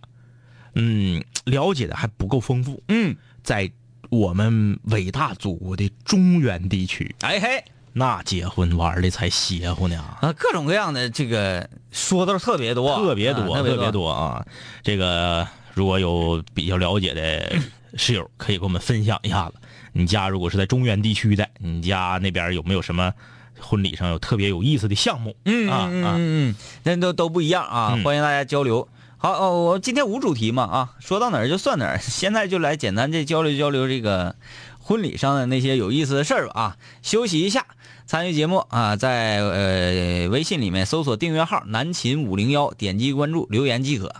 [0.74, 2.82] 嗯，了解的还不够丰富。
[2.88, 3.70] 嗯，在
[4.10, 14.44] 我们伟大祖国的中原地区，哎嘿那结婚玩的才邪乎呢，啊，各种各样的这个说的特别多，特别多，啊特特别多啊！
[14.82, 17.56] 这个如果有比较了解的
[17.96, 19.54] 室友，可以给我们分享一下子。
[19.92, 23.14] 你家如果是在中原地区的，你家那边有没有什么
[23.60, 25.36] 婚礼上有特别有意思的项目？
[25.44, 26.16] 嗯啊啊，嗯嗯
[26.50, 28.88] 嗯，那都都不一样啊，嗯欢迎大家交流。
[29.16, 31.98] 好哦，我今天无主题嘛啊，说到哪儿就算哪儿。
[32.02, 34.36] 现在就来简单这交流交流这个
[34.78, 36.76] 婚礼上的那些有意思的事儿吧啊。
[37.02, 37.64] 休息一下，
[38.06, 44.14] 参与节目啊，在呃微信里面搜索订阅号“南秦五零幺”，点击关注留言即可。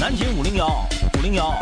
[0.00, 0.68] 南秦五零幺
[1.18, 1.52] 五零幺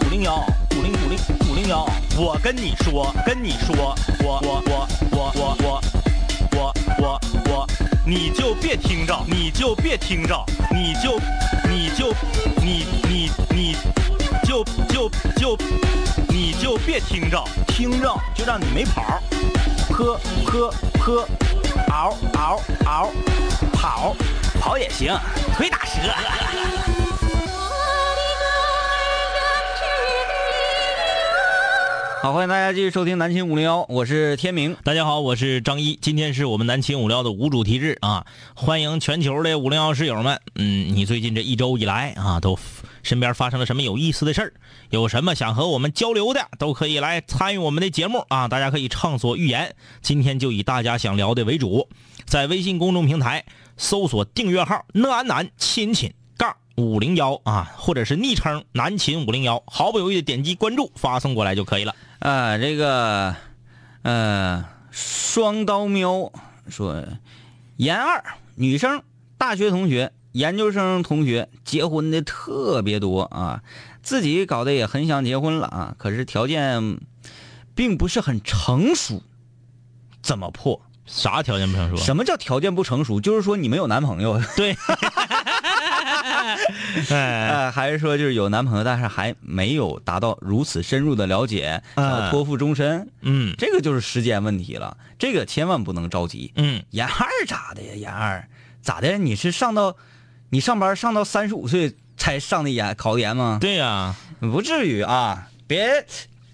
[0.00, 1.18] 五零幺五零五零
[1.50, 5.82] 五零幺，我跟你说，跟你说，我我我我我我
[6.52, 7.20] 我我
[7.50, 7.66] 我，
[8.06, 11.18] 你就别听着，你就别听着，你就
[11.68, 12.12] 你就
[12.60, 13.76] 你你你
[14.44, 15.58] 就就就
[16.28, 19.22] 你就别听着，听着就让你没跑儿，
[19.88, 21.28] 坡坡坡，
[21.88, 23.10] 嗷嗷嗷，
[23.72, 24.14] 跑
[24.60, 25.18] 跑也行，
[25.56, 26.81] 腿打折。
[32.22, 34.76] 好，欢迎大家继续收听南秦五零幺，我是天明。
[34.84, 40.40] 大家好，我是张一，今天是我们南秦五零幺的无主题日啊，欢迎全球的五零幺室友们。
[40.54, 42.56] 嗯，你最近这一周以来啊，都
[43.02, 44.52] 身边发生了什么有意思的事儿？
[44.90, 49.74] 有什么想和我们交流的，都可以来参与我们的节目啊，大家可以畅所欲言。
[50.00, 51.88] 今天就以大家想聊的为主，
[52.24, 53.44] 在微信公众平台
[53.76, 56.14] 搜索订阅号“讷安南亲亲”。
[56.38, 61.92] 杠五零幺啊，或者是昵称南秦五零幺，毫不犹豫的点击关注，发送过来就可以了。
[62.22, 63.34] 啊，这个，
[64.02, 66.32] 呃，双刀喵
[66.68, 67.04] 说，
[67.78, 68.22] 研二
[68.54, 69.02] 女生、
[69.36, 73.64] 大学同学、研究生同学结婚的特别多啊，
[74.04, 77.00] 自己搞得也很想结婚了啊，可是条件
[77.74, 79.20] 并不是很成熟，
[80.22, 80.80] 怎么破？
[81.04, 81.96] 啥条件不成熟？
[81.96, 83.20] 什么叫条件不成熟？
[83.20, 84.76] 就是说你没有男朋友，对，
[86.22, 93.08] 哎，呃，还是说就是有男朋友，但是还没有达到如此深入的了解，想要嗯托付终身？
[93.20, 96.52] 嗯这个就是时间问题了，这个千万不能着急。
[96.56, 97.94] 嗯，研二咋的呀？
[97.94, 98.48] 研二
[98.80, 99.18] 咋的？
[99.18, 99.96] 你是上到
[100.50, 103.58] 你上班上到三十五岁才上的研考的研吗？
[103.60, 105.48] 对呀、不至于啊！
[105.66, 106.04] 别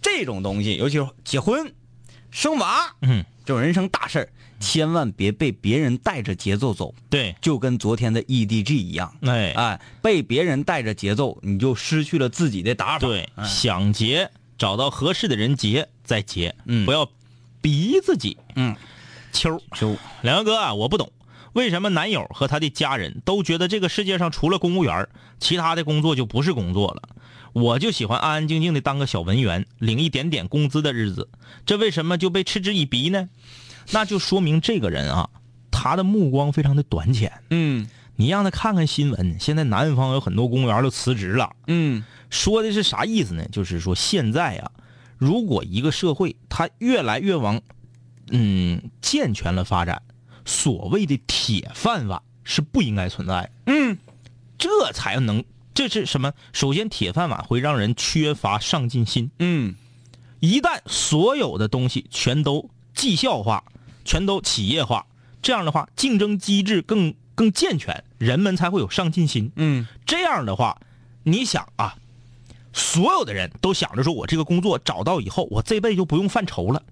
[0.00, 1.72] 这种东西，尤其是结婚、
[2.30, 4.28] 生娃嗯，这种人生大事儿，
[4.60, 9.14] 千万别被别人带着节奏走，对，就跟昨天的 EDG 一样。
[9.22, 13.06] 哎，哎，被别人带着节奏，你就失去了自己的打法。
[13.06, 17.08] 对，哎想结，找到合适的人结再结，嗯不要
[17.60, 18.36] 逼自己。
[18.56, 18.74] 嗯，
[19.32, 21.12] 秋秋两个哥啊，我不懂，
[21.52, 27.02] 为什么男友和他的家人都觉得这个世界上除了公务员，其他的工作就不是工作了？
[27.52, 31.28] 我就喜欢安安静静的当个小文员，领一点点工资的日子，
[31.64, 33.28] 这为什么就被嗤之以鼻呢？
[33.90, 35.28] 那就说明这个人啊，
[35.70, 37.32] 他的目光非常的短浅。
[37.50, 43.46] 嗯你让他看看新闻，现在南方有很多公务员都辞职了，嗯说的是啥意思呢？
[43.52, 44.70] 就是说现在啊，
[45.16, 47.60] 如果一个社会它越来越往
[48.30, 50.02] 嗯健全了发展，
[50.44, 53.50] 所谓的铁饭碗是不应该存在的。
[53.66, 53.98] 嗯
[54.58, 56.32] 这才能这是什么？
[56.52, 59.30] 首先，铁饭碗会让人缺乏上进心。
[59.38, 59.76] 嗯
[60.40, 63.62] 一旦所有的东西全都绩效化，
[64.08, 65.06] 全都企业化，
[65.42, 69.52] 这样的话，竞争机制更更健全，人们才会有上进心。
[69.56, 70.80] 嗯这样的话，
[71.24, 71.94] 你想啊，
[72.72, 76.82] 所有的人都想着说，我这个工作找到以后，我这辈子就不用犯愁了。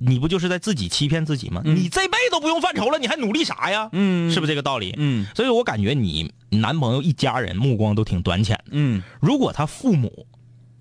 [0.00, 1.60] 你不就是在自己欺骗自己吗？
[1.64, 3.88] 你这辈子都不用犯愁了，你还努力啥呀？
[3.90, 4.94] 嗯是不是这个道理？
[4.96, 8.70] 嗯所以我感觉你男朋友一家人目光都挺短浅的。
[8.70, 10.27] 嗯如果他父母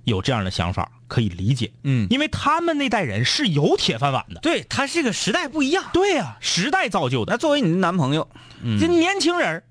[0.07, 4.39] 有这样的想法，可以理解，嗯，因为他们那代人是有铁饭碗的。
[4.39, 5.83] 对他这个时代不一样。
[5.91, 7.33] 对呀、时代造就的。
[7.33, 8.29] 那作为你的男朋友，
[8.79, 9.63] 这年轻人儿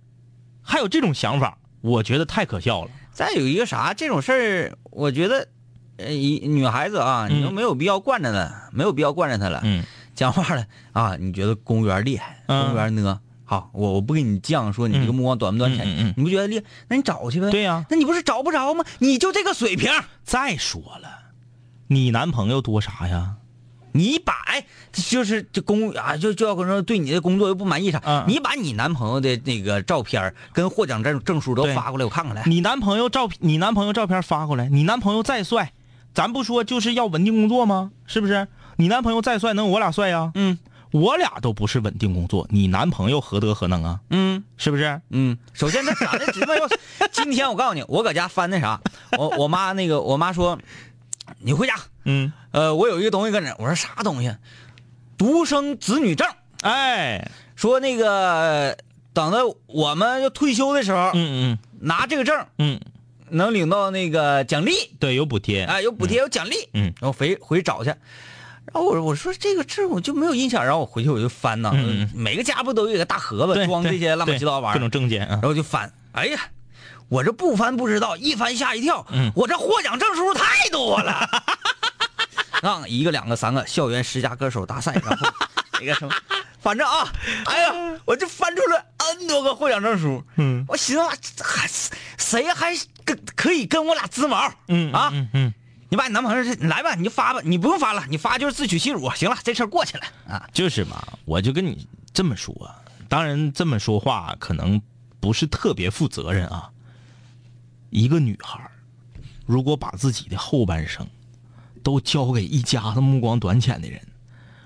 [0.63, 2.91] 还有这种想法，我觉得太可笑了。
[3.13, 5.49] 再有一个啥这种事儿，我觉得，
[5.97, 9.63] 呃，一女孩子啊，你都没有必要惯着她，没有必要惯着她了。
[9.65, 9.83] 嗯
[10.15, 13.21] 讲话了啊，你觉得公务员厉害，嗯公务员呢？
[13.49, 16.65] 好，我我不跟你犟，说你这个目光短不短浅，嗯嗯嗯你不觉得厉害？
[16.89, 17.49] 那你找去呗。
[17.51, 18.85] 对呀那你不是找不着吗？
[18.99, 19.91] 你就这个水平，
[20.25, 21.09] 再说了，
[21.87, 23.37] 你男朋友多啥呀？
[23.93, 32.43] 你把哎，就是这公务啊，就就要跟说对你的工作又不满意啥，嗯你把你男朋友的那个照片跟获奖证证书都发过来，我看看来。
[32.47, 35.73] 你男朋友照片，你男朋友照片发过来，你男朋友再帅，
[36.13, 37.93] 咱不说就是要稳定工作吗？
[38.07, 38.49] 是不是？
[38.77, 40.31] 你男朋友再帅，能有我俩帅呀？
[40.35, 40.59] 嗯
[40.93, 44.01] 我俩都不是稳定工作，你男朋友何德何能啊？
[44.11, 44.45] 嗯。
[44.59, 45.01] 是不是？
[45.11, 46.69] 嗯，首先他长得直没有。
[47.13, 48.81] 今天我告诉你，我搁家翻那啥，
[49.19, 50.59] 我我妈那个我妈说，
[51.41, 53.55] 你回家，嗯，呃，我有一个东西搁那。
[53.59, 54.35] 我说啥东西？
[55.19, 56.27] 独生子女证。
[56.63, 58.77] 哎，说那个
[59.13, 62.81] 等到我们要退休的时候，嗯嗯拿这个证嗯，
[63.29, 65.65] 能领到那个奖励，对，有补贴。
[65.65, 66.57] 啊，有补贴有奖励。
[66.73, 67.95] 嗯然后回回找去。
[68.73, 71.73] 然后我我说这个这我就没有印象，然后我回去我就翻呐，
[72.15, 75.43] 每个家不都有一个大盒子装这些乱七八糟玩意儿，各种证件啊然。
[75.43, 76.39] 后就翻，哎呀，
[77.09, 81.13] 我这不翻不知道，一翻吓一跳，嗯我这获奖证书太多了，
[82.63, 85.27] 啊，一个两个三个校园十佳歌手大赛，然后
[85.81, 86.13] 那个什么，
[86.61, 87.09] 反正啊，
[87.47, 87.73] 哎呀，
[88.05, 88.85] 我就翻出了
[89.21, 90.65] N 多个获奖证书，嗯。
[90.69, 91.03] 我寻思
[91.45, 91.69] 还
[92.19, 95.55] 谁还跟可以跟我俩织毛，嗯啊，嗯嗯，
[95.89, 102.71] 你把你男朋友这你来吧，你就发吧，你不用发了，你发就是自取其辱，行了，这事儿过去了啊，就是嘛，我就跟你这么说，
[103.09, 104.81] 当然这么说话可能
[105.21, 106.71] 不是特别负责任啊。
[107.91, 108.71] 一个女孩儿
[109.47, 111.07] 如果把自己的后半生
[111.83, 114.01] 都交给一家子目光短浅的人，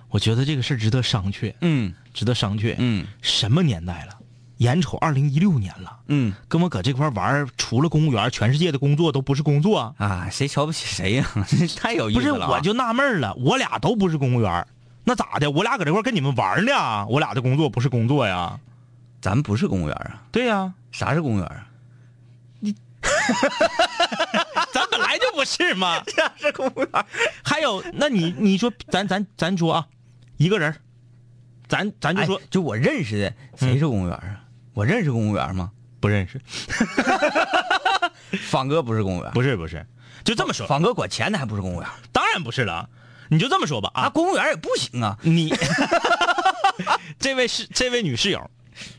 [0.09, 2.75] 我觉得这个事儿值得商榷，嗯值得商榷。
[2.79, 4.20] 嗯什么年代了？
[4.61, 9.95] 眼瞅二零一六年了，嗯跟我搁这块玩儿，除了公务员，全世界的工作都不是工作啊。
[9.97, 11.27] 啊，谁瞧不起谁呀、
[11.77, 14.67] 太有意，思了不是、我就纳闷了，我俩都不是公务员，
[15.05, 15.51] 那咋的？
[15.51, 17.07] 我俩搁这块跟你们玩呢？
[17.09, 18.61] 我俩的工作不是工作呀？
[19.23, 21.67] 咱不是公务员啊，对呀、啥是公务员啊？
[22.59, 22.75] 你
[24.75, 26.03] 咱本来就不是嘛。
[26.15, 26.89] 啥是公务员？
[27.43, 29.87] 还有，那你你说，咱咱咱说啊，
[30.37, 30.75] 一个人，
[31.67, 34.40] 咱咱就说、哎就我认识的，谁是公务员啊？
[34.81, 35.71] 我认识公务员吗？
[36.01, 36.41] 不认识，
[38.49, 39.87] 方哥不是公务员，不是不是，
[40.25, 41.91] 就这么说，方哥管钱的还不是公务员？
[42.13, 42.89] 当然不是了啊。
[43.29, 45.19] 你就这么说吧啊，啊，公务员也不行啊。
[45.21, 45.53] 你
[47.21, 48.51] 这位是这位女室友，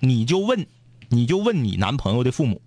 [0.02, 0.68] 你就问，
[1.10, 2.62] 你就问你男朋友的父母，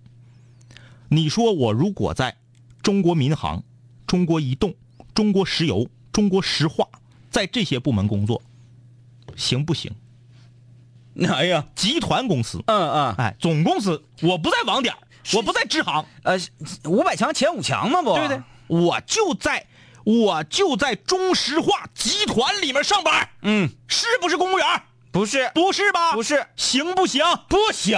[1.07, 2.35] 你说我如果在
[2.83, 3.63] 中国民航、
[4.05, 4.75] 中国移动、
[5.13, 6.85] 中国石油、中国石化，
[7.31, 8.41] 在这些部门工作，
[9.37, 9.89] 行不行？
[11.33, 14.93] 哎呀，集团公司，嗯嗯，哎，总公司，我不在网点，
[15.33, 16.37] 我不在支行，呃，
[16.85, 18.13] 五百强前五强嘛不？
[18.15, 18.43] 对不对？？
[18.67, 19.65] 我就在，
[20.03, 24.81] 我就在中石化集团里面上班，嗯，是不是公务员？
[25.11, 26.11] 不是，不是吧？
[26.13, 27.23] 不是，行不行？
[27.47, 27.97] 不行。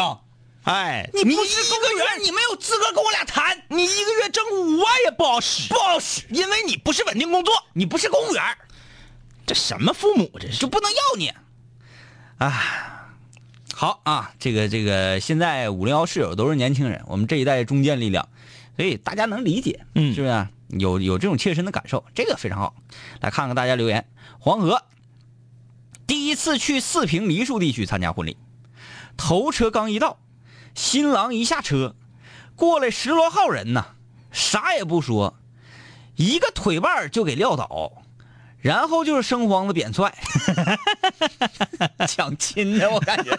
[0.66, 6.24] 哎，你不是公务员，你没有资格跟我俩谈，你一个月挣五万也不好使，不好使。
[6.30, 7.56] 因为你不是稳定工作。
[7.74, 8.44] 你不是公务员，
[9.46, 10.58] 这什么父母这是？
[10.60, 11.34] 就不能要你。
[12.38, 12.97] 啊，
[13.80, 18.28] 好啊，这个这个，现在五零幺室友都是年轻人，我们这一代中坚力量，
[18.76, 20.48] 所以大家能理解，嗯是不是？
[20.70, 22.74] 有有这种切身的感受，这个非常好。
[23.22, 24.08] 来看看大家留言，
[24.40, 24.82] 黄河
[26.08, 28.36] 第一次去四平梨树地区参加婚礼，
[29.16, 30.18] 头车刚一到，
[30.74, 31.96] 新郎一下车，
[32.56, 33.86] 过来十多号人呢，
[34.32, 35.36] 啥也不说，
[36.16, 38.02] 一个腿绊就给撂倒，
[38.68, 40.14] 然后就是生黄子扁踹，
[42.06, 43.32] 抢亲的，我感觉。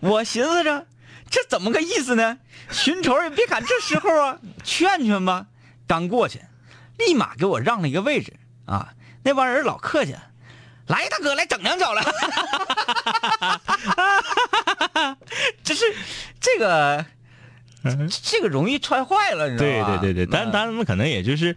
[0.00, 0.86] 我寻思着，
[1.28, 2.38] 这怎么个意思呢？
[2.70, 5.44] 寻仇也别赶这时候啊，劝劝吧。
[5.86, 6.40] 刚过去，
[6.96, 8.32] 立马给我让了一个位置
[8.64, 8.94] 啊。
[9.22, 10.16] 那帮人老客气，
[10.86, 12.02] 来大哥来整两脚来。
[15.62, 15.84] 这是
[16.40, 17.04] 这个，
[18.22, 19.98] 这个容易踹坏了，你知道吗？
[20.00, 21.54] 对对对，但嗯但他们可能也就是，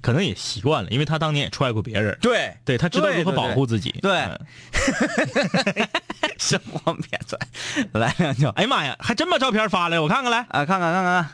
[0.00, 3.90] 可能也习惯了，因为他当年也踹过别人，对对他知道如何保护自己。
[4.02, 4.38] 对嗯
[6.38, 7.38] 生黄扁踹，
[7.92, 8.50] 来两脚。
[8.50, 10.38] 哎呀妈呀，还真把照片发来，我看看来。
[10.50, 11.30] 啊，看看看看，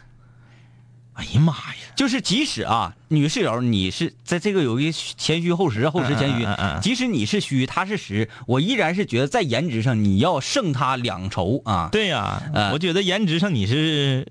[1.13, 6.47] 哎呀妈呀，就是即使啊，女室友你是在这个有一前虚后实，后实前虚
[6.81, 11.91] 即使你是虚，他是实，我依然是觉得在颜值上你要胜他两筹啊。
[11.93, 14.27] 对呀、呃我觉得颜值上你是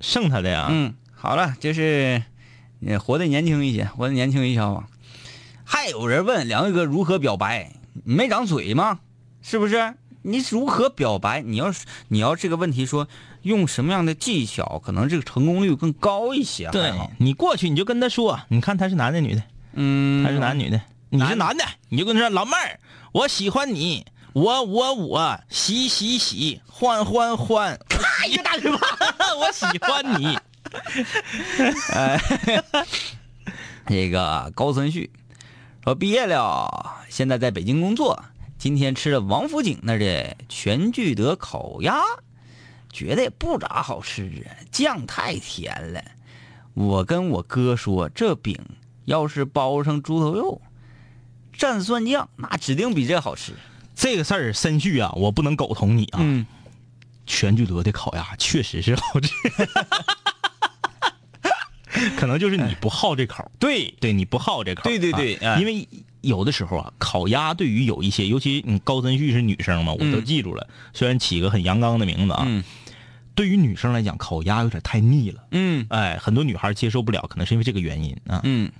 [0.00, 0.68] 胜他的呀。
[0.70, 2.22] 嗯，好了，就是
[2.86, 4.88] 也活得年轻一些，活得年轻一些吧。
[5.64, 7.72] 还有人问梁伟哥如何表白，
[8.04, 9.00] 你没长嘴吗？
[9.42, 9.94] 是不是？
[10.22, 11.42] 你如何表白？
[11.42, 13.08] 你要是你要这个问题说
[13.42, 16.70] 用什么样的技巧，可能这个成功率更高一些。
[16.70, 19.42] 对你过去你就跟他说，你看他是男的女的，
[19.74, 20.80] 嗯，他是男女的，
[21.10, 22.80] 你是男的，你就跟他说老妹儿，
[23.12, 28.78] 我喜欢你，我我我喜喜喜，欢欢欢，咔一个大嘴巴，
[29.36, 30.38] 我喜欢你。
[31.92, 32.20] 哎
[33.86, 35.10] 这个高森旭
[35.82, 38.24] 说毕业了，现在在北京工作。
[38.56, 42.00] 今天吃了王府井那的全聚德烤鸭，
[42.90, 46.02] 觉得也不咋好吃啊，酱太甜了。
[46.72, 48.58] 我跟我哥说，这饼
[49.04, 50.62] 要是包上猪头肉，
[51.58, 53.52] 蘸蒜酱，那指定比这好吃。
[53.94, 56.20] 这个事儿，申旭啊，我不能苟同你啊。
[56.22, 56.46] 嗯，
[57.26, 59.30] 全聚德的烤鸭确实是好吃，
[62.24, 63.50] 可能就是你不好这口。
[63.58, 65.86] 对，对你不好这口，对对对因为
[66.22, 70.66] 有的时候啊，烤鸭对于有一些，尤其你高森旭是女生嘛，我都嗯记住了。
[70.94, 72.64] 虽然起个很阳刚的名字啊，嗯
[73.34, 75.42] 对于女生来讲，烤鸭有点太腻了。
[75.50, 78.40] 嗯哎，很多女孩接受不了，可能是因为这个原因啊。
[78.44, 78.72] 嗯。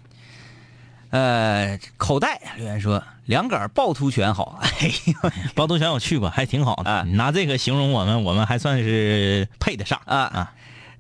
[1.11, 6.91] 呃，口袋留言说两杆趵突泉好， 哎呦趵突泉我去过，还挺好的。
[6.91, 10.53] 啊你拿这个形容我们，我们还算是配得上啊啊。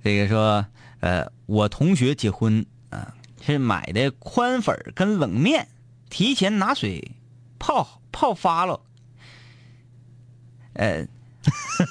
[0.05, 0.66] 这个说，
[1.05, 3.13] 呃，我同学结婚啊、
[3.45, 5.69] 是买的宽粉儿跟冷面，
[6.09, 7.13] 提前拿水
[7.59, 8.81] 泡泡发了。
[10.73, 11.07] 呃，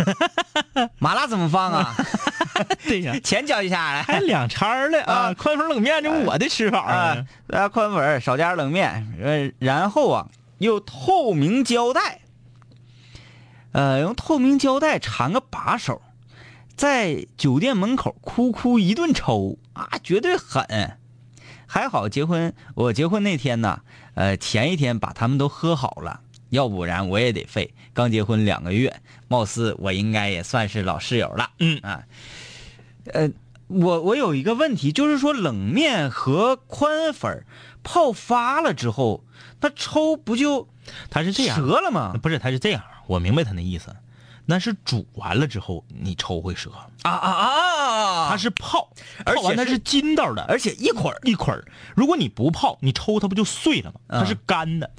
[0.97, 1.93] 麻辣怎么放啊？
[2.87, 4.01] 对呀， 钱交一下来。
[4.01, 5.13] 还两掺儿了啊！
[5.29, 12.21] 啊宽粉冷面，这我的吃法啊啊。，呃，宽粉儿少加冷面，呃，然后啊，用透明胶带，
[13.73, 16.01] 呃，用透明胶带缠个把手，
[16.75, 20.97] 在酒店门口哭哭一顿抽啊，绝对狠。
[21.65, 23.81] 还好结婚，我结婚那天呢，
[24.13, 27.73] 呃，前一天把他们都喝好了，要不然我也得废。
[27.93, 31.49] 刚结婚两个月，貌似我应该也算是老室友了。
[31.57, 32.03] 嗯啊，
[33.05, 33.31] 呃，
[33.67, 37.43] 我我有一个问题，就是说冷面和宽粉
[37.81, 39.23] 泡发了之后，
[39.61, 40.67] 那抽不就
[41.09, 42.13] 他是这样，折了吗？
[42.21, 43.95] 不是，他是这样，我明白他那意思。
[44.45, 46.69] 那是煮完了之后，你抽会折，
[47.03, 48.29] 啊啊啊！
[48.29, 48.89] 它是泡，
[49.25, 51.19] 而且它是筋道的，而且一捆儿。
[51.23, 51.63] 一捆儿。
[51.95, 53.99] 如果你不泡，你抽它不就碎了吗？
[54.07, 54.91] 嗯它是干的，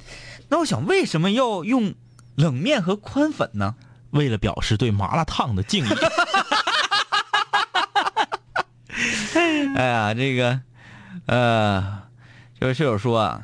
[0.49, 1.93] 那我想，为什么要用
[2.35, 3.75] 冷面和宽粉呢？
[4.11, 5.89] 为了表示对麻辣烫的敬意。
[9.75, 10.61] 哎呀，这个，
[11.25, 12.01] 呃，
[12.57, 13.43] 这位室友说啊，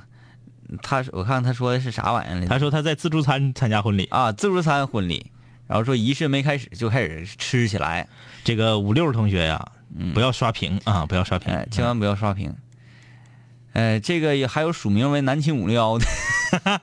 [0.82, 2.48] 他我看他说的是啥玩意儿来着？
[2.48, 5.30] 他说他在自助餐参加婚礼，啊，自助餐婚礼，
[5.72, 8.06] 然后说仪式没开始就开始吃起来，
[8.44, 9.72] 这个五六同学呀，
[10.14, 12.54] 不要刷屏啊，不要刷屏哎，，千万不要刷屏。
[13.72, 16.06] 呃，这个也还有署名为南青五六幺的，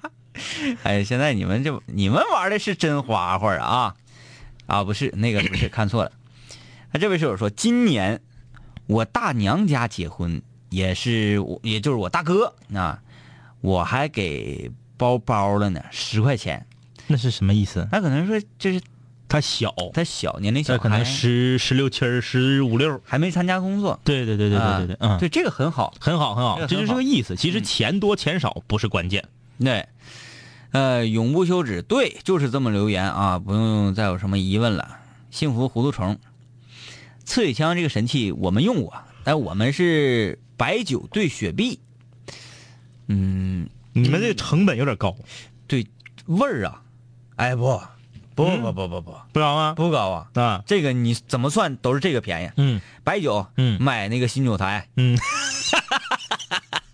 [0.85, 3.95] 哎，现在你们这你们玩的是真花花啊
[4.65, 6.13] 啊，不是那个不是看错了。
[6.91, 8.23] 那这位室友说，今年
[8.87, 13.03] 我大娘家结婚，也是我也就是我大哥啊，
[13.61, 16.65] 我还给包包了呢，十块钱。
[17.09, 17.89] 那是什么意思？
[17.91, 18.81] 那可能说就是
[19.29, 23.01] 他小，他小年龄小，这可能还十十六七儿十五六。
[23.05, 23.99] 还没参加工作。
[24.05, 25.93] 对对对对对对对，嗯，对，这个很好。
[25.99, 27.35] 很好很好，这就是这个意思。
[27.35, 29.25] 其实钱多钱少不是关键。
[29.59, 29.89] 对，
[30.71, 34.97] 呃，永不休止，对，就是这么留言啊，不用再有什么疑问了。
[35.31, 36.19] 幸福糊涂虫，
[37.25, 38.95] 刺水枪这个神器我们用过，
[39.25, 41.81] 但我们是白酒兑雪碧，
[43.09, 45.15] 嗯，你们这个成本有点高，
[45.67, 45.87] 对，
[46.27, 46.83] 味儿啊，
[47.39, 47.81] 哎不，
[48.35, 49.75] 不嗯不不不不不知道吗？
[49.77, 52.51] 不高啊，啊，这个你怎么算都是这个便宜。
[52.57, 55.17] 嗯白酒，嗯买那个新酒台，嗯，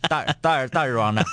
[0.09, 1.25] 大袋大袋装的，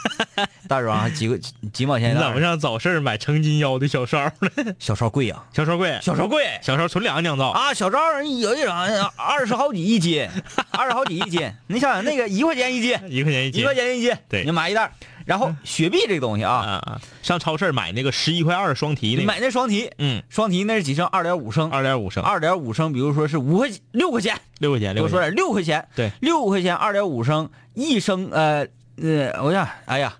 [0.69, 1.37] 大耳庄 几个
[1.73, 2.15] 几毛钱？
[2.15, 4.73] 你怎么上早市买成斤腰的小烧呢？
[4.79, 7.49] 小烧贵呀，小烧贵，小烧贵小烧纯粮酿造。
[7.49, 7.73] 啊！
[7.73, 8.73] 小烧有一种
[9.17, 10.25] 二十好几一斤，
[10.71, 11.51] 二十好几一斤。
[11.67, 14.91] 你想想那个一块钱一斤， 一块钱一斤，一块钱一斤，对你买一袋儿。
[15.25, 17.01] 然后雪碧这个东西啊啊，啊！
[17.21, 21.05] 上超市买那个十一块二双提那个，你买那双提，嗯，双提那是几升？
[21.07, 25.09] 二点五升，二点五升，二点五升，比如说是五块六块钱，六块钱，六块钱。
[25.09, 28.67] 多说点六块钱，对，六块钱二点五升，一升呃
[28.97, 30.15] 呃，我想，哎呀，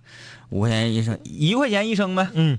[0.50, 2.28] 五块钱一升，一块钱一升呗？
[2.34, 2.58] 嗯，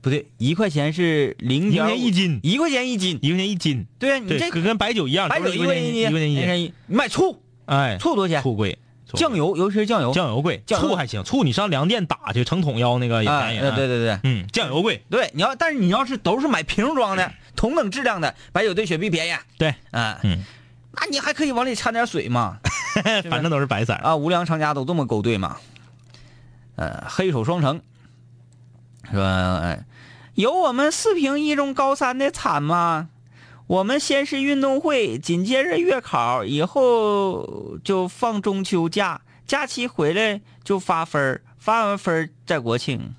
[0.00, 3.18] 不对，一块钱是零一块点钱一斤，一块钱一斤。
[3.22, 3.86] 一块钱一斤。
[3.98, 6.42] 对啊，你，这跟跟白酒一样，白酒一钱一，一块钱斤，一块钱一斤。
[6.42, 6.72] 一斤。
[6.86, 8.42] 你买醋，哎，醋多少钱？
[8.42, 8.78] 醋贵
[9.16, 13.58] 酱油，尤其是酱油，酱油贵，酱醋还行，醋你上粮店打去，成桶腰那个也啊，便宜。
[13.60, 14.18] 呃对，对对。
[14.24, 20.44] 嗯，酱油贵，对，你要但是你要是都是买瓶装的，同等质量的，白酒兑雪碧便宜，对，啊，嗯，
[20.92, 22.58] 那你还可以往里掺点水嘛，
[23.30, 23.92] 反正都是白色。
[23.94, 25.56] 啊，无良商家都这么勾兑嘛。
[26.76, 27.80] 呃，黑手双城。
[29.10, 29.84] 说，呃
[30.34, 33.08] 有我们四平一中高三的惨吗？
[33.70, 43.14] 我们先是运动会，紧接着月考，以后就放中秋假，假期回来就发分儿发完分儿再国庆。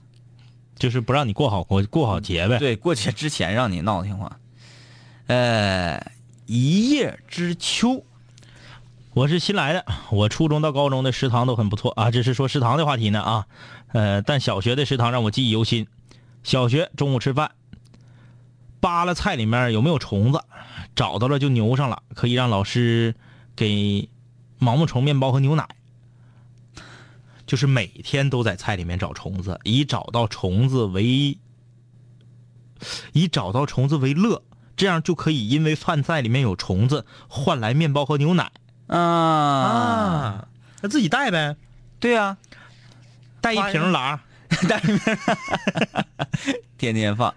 [0.76, 2.60] 就是不让你过好过过好节呗。
[2.60, 4.38] 对，过节之前让你闹挺话。
[5.28, 6.06] 呃，
[6.48, 8.04] 一叶知秋，
[9.14, 13.48] 我是新来的，我初中到高中的食堂都很不错啊，这是说食堂的话题呢啊，
[13.94, 15.88] 呃，但小学的食堂让我记忆犹新。
[16.44, 17.52] 小学中午吃饭，
[18.82, 20.44] 扒拉菜里面有没有虫子，
[20.96, 23.16] 找到了就牛上了，可以让老师
[23.56, 24.10] 给
[24.58, 25.70] 毛毛虫面包和牛奶。
[27.46, 31.38] 就是每天都在菜里面找虫子，以找到虫子为
[33.14, 34.42] 以找到虫子为乐，
[34.76, 38.52] 这样就可以因为饭菜里面有虫子换来面包和牛奶。
[38.88, 40.48] 啊，
[40.82, 41.56] 那自己带呗，
[42.00, 42.38] 对呀、
[43.42, 44.22] 带一瓶拉。
[46.78, 47.34] 天天放。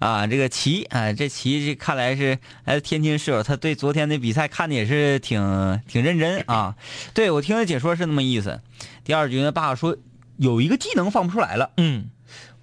[0.00, 6.74] 啊，这个齐啊，这齐这看来是来自天津室友，他对昨天的比赛看的也是挺挺认真啊。
[7.14, 8.60] 对我听他解说是那么意思。
[9.04, 9.96] 第二局呢，爸爸说
[10.38, 12.06] 有一个技能放不出来了，嗯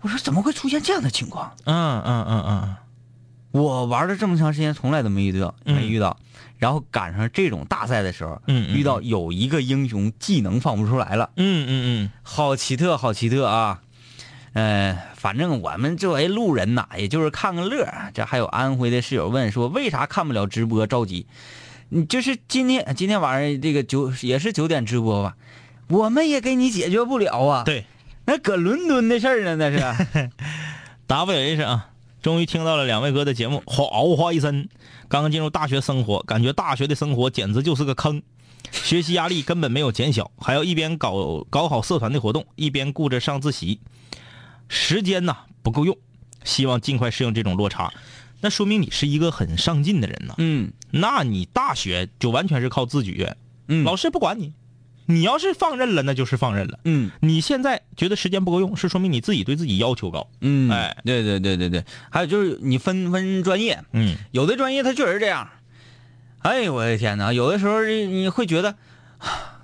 [0.01, 1.55] 我说怎么会出现这样的情况？
[1.65, 2.75] 嗯嗯嗯嗯，
[3.51, 6.17] 我玩了这么长时间，从来都没遇到，嗯没遇到。
[6.57, 13.81] 然后赶上这种大赛的时候，嗯嗯遇到有一个英雄技能放不出来了，嗯嗯嗯好奇特，好奇特啊！
[14.57, 18.11] 呃，反正我们作为路人呐，也就是看个乐儿。
[18.11, 20.87] 这还有安徽的室友问说，为啥看不了直播？
[20.87, 21.27] 着急。
[21.89, 25.35] 你就是今天今天晚上这个九也是九点直播吧？
[25.89, 27.61] 我们也给你解决不了啊。
[27.61, 27.85] 嗯，，对
[28.25, 30.31] 那搁伦敦的事儿呢，那是。
[31.05, 31.89] W H 啊，
[32.23, 34.67] 终于听到了两位哥的节目，好花一身。
[35.07, 38.23] 刚刚进入大学生活，感觉大学的生活简直就是个坑，
[38.71, 43.79] 学习压力根本没有减小，还要一边搞搞好社团的活动，一边顾着上自习，
[44.69, 45.97] 时间呐不够用。
[46.43, 47.91] 希望尽快适应这种落差，
[48.39, 50.35] 那说明你是一个很上进的人呐。
[50.37, 53.35] 嗯那你大学就完全是靠自觉，
[53.67, 54.53] 嗯老师不管你，
[55.07, 56.79] 你要是放任了，那就是放任了。
[56.85, 60.29] 嗯你现在觉得时间不够用，是说明你自己对自己要求高。
[60.39, 65.49] 嗯，哎，对对对对对，还有就是你分分专业，嗯有的专业它确实这样。
[66.39, 67.33] 哎呦我的天哪！
[67.33, 68.77] 有的时候你会觉得，
[69.17, 69.57] 啊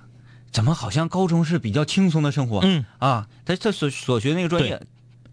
[0.52, 2.60] 怎么好像高中是比较轻松的生活？
[2.62, 4.80] 嗯，啊，他他所所学那个专业，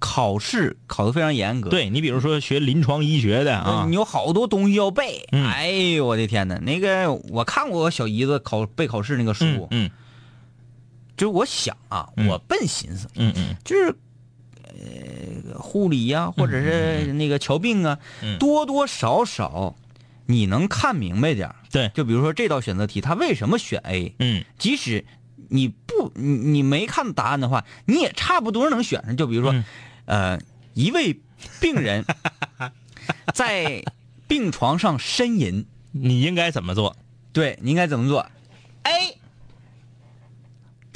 [0.02, 1.70] 考试考得非常严格。
[1.70, 3.86] 对你比如说学临床医学的啊。
[3.88, 5.30] 你，有好多东西要背。
[5.32, 5.46] 嗯。
[5.46, 6.58] 哎呦我的天哪！
[6.58, 9.92] 那个我看过我小姨子考背考试那个书，嗯嗯。
[11.16, 12.28] 就是我想啊，嗯。
[12.28, 13.56] 我笨寻思，嗯嗯。
[13.64, 13.96] 就是
[14.66, 18.40] 呃护理呀、或者是那个瞧病啊，嗯。
[18.40, 19.76] 多多少少
[20.26, 21.56] 你能看明白点儿。
[21.72, 21.92] 对。
[21.94, 24.16] 就比如说这道选择题，他为什么选 A？
[24.18, 24.44] 嗯。
[24.58, 25.06] 即使
[25.50, 29.16] 你不你你没看答案的话，你也差不多能选上。
[29.16, 29.64] 就比如说，嗯
[30.12, 30.38] 呃，
[30.74, 31.22] 一位
[31.62, 32.04] 病人
[33.34, 33.82] 在
[34.28, 36.98] 病床上呻吟，你应该怎么做？
[37.32, 38.30] 对你应该怎么做
[38.84, 39.18] ？A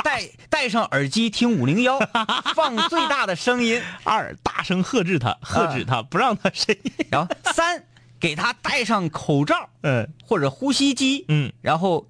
[0.03, 1.97] 戴戴上耳机听五零幺，
[2.53, 3.81] 放最大的声音。
[4.03, 6.91] 二大声呵斥他，呵止他，不让他呻吟。
[7.09, 7.85] 然后三
[8.19, 12.05] 给他戴上口罩嗯或者呼吸机，嗯然后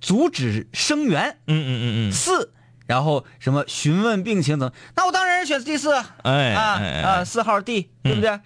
[0.00, 1.38] 阻止声源。
[1.46, 2.54] 嗯嗯嗯嗯，四，
[2.88, 6.62] 然后什么询问病情等，那我当然是选第四啊哎啊
[7.04, 8.40] 啊，四号 D，对不对？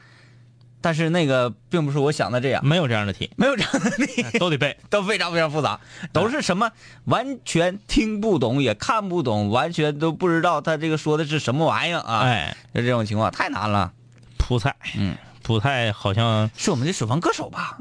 [0.80, 4.76] 但是那个并不是我想的这样，没有这样的题，没有这样的题， 都得背。
[4.90, 5.78] 都非常非常复杂，
[6.12, 6.72] 都是什么
[7.04, 13.92] 完全听不懂，也看不懂，完全都不知道他这个说的是什么玩意儿啊！，哎，就这种情况太难了。
[14.38, 17.78] 葡菜，嗯，葡菜好像是我们的首房歌手吧？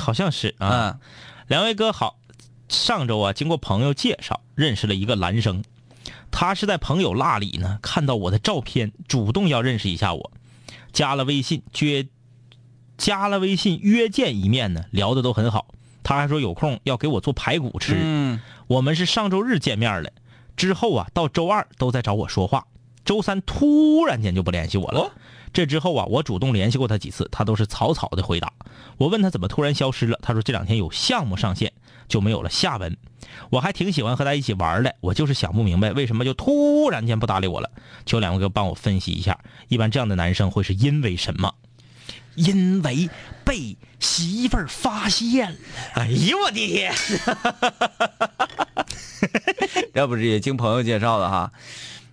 [0.00, 0.98] 好像是啊。
[0.98, 1.00] 嗯
[1.46, 2.16] 两位哥好，
[2.68, 5.64] 上周啊，经过朋友介绍认识了一个男生，
[6.30, 10.32] 他是在朋友那里呢看到我的照片，主动要认识一下我，
[10.92, 12.06] 加了微信约
[12.96, 15.66] 加了微信约见一面呢，聊的都很好。
[16.02, 18.38] 他还说有空要给我做排骨吃。
[18.66, 20.12] 我们是上周日见面的，
[20.56, 22.66] 之后啊到周二都在找我说话，
[23.04, 25.12] 周三突然间就不联系我了。
[25.52, 28.52] 这之后啊，我主动联系过他几次，他都是草草的回答。
[28.98, 31.72] 我问他怎么突然消失了，他说这两天有项目上线，
[32.08, 32.96] 就没有了下文。
[33.50, 37.70] 我还挺喜欢和他一起玩的，我就是想不明白为什么就突然间不搭理我了。
[38.06, 39.38] 求两位哥帮我分析一下，
[39.68, 41.54] 一般这样的男生会是因为什么？
[42.36, 43.10] 因为
[43.44, 45.58] 被媳妇儿发现了。
[45.94, 46.94] 哎呦我的天！
[49.94, 51.52] 要不是也经朋友介绍的哈？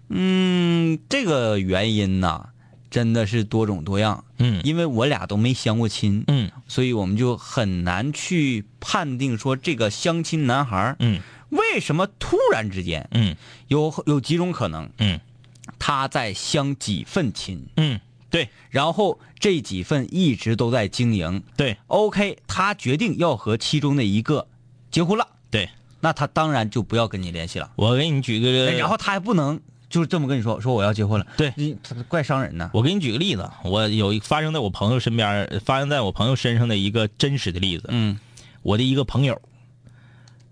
[0.10, 2.50] 嗯，这个原因呢，
[2.98, 4.24] 真的是多种多样。
[4.40, 4.62] 嗯。
[4.64, 6.52] 因为我俩都没相过亲，嗯。
[6.68, 11.22] 所以我们就很难去判定说这个相亲男孩儿嗯。
[11.50, 13.36] 为什么突然之间嗯。
[13.68, 15.20] 有有几种可能，嗯。
[15.78, 21.44] 他在相几份亲，嗯，对然后这几份一直都在经营。
[21.56, 21.78] 对。
[21.88, 24.48] OK，他决定要和其中的一个
[24.90, 25.70] 结婚了，对，
[26.00, 27.70] 那他当然就不要跟你联系了。
[27.76, 29.60] 我给你举个，然后他还不能
[29.90, 31.54] 就是这么跟你说，说我要结婚了，对。
[31.56, 31.78] 你
[32.08, 32.70] 怪伤人呢。
[32.74, 37.86] 我给你举个例子，我有一发生在我朋友身边，发生在我朋友身上的一个真实的例子。
[37.90, 38.20] 嗯。
[38.64, 39.42] 我的一个朋友，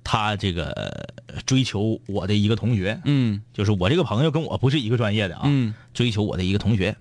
[0.04, 3.42] 他这个呃追求我的一个同学，嗯。
[3.54, 5.74] 就是我这个朋友跟我不是一个专业的啊，嗯。
[5.94, 6.96] 追求我的一个同学，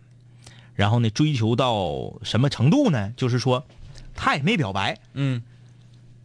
[0.75, 3.13] 然后呢，追求到什么程度呢？
[3.17, 3.65] 就是说，
[4.15, 5.43] 他也没表白，嗯。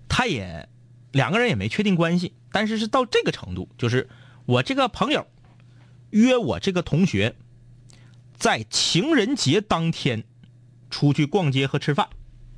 [0.07, 0.67] 他也
[1.11, 4.09] 两个人也没确定关系，但是是到这个程度，就是
[4.47, 5.27] 我这个朋友
[6.11, 7.35] 约我这个同学
[8.35, 10.23] 在情人节当天
[10.89, 12.09] 出去逛街和吃饭，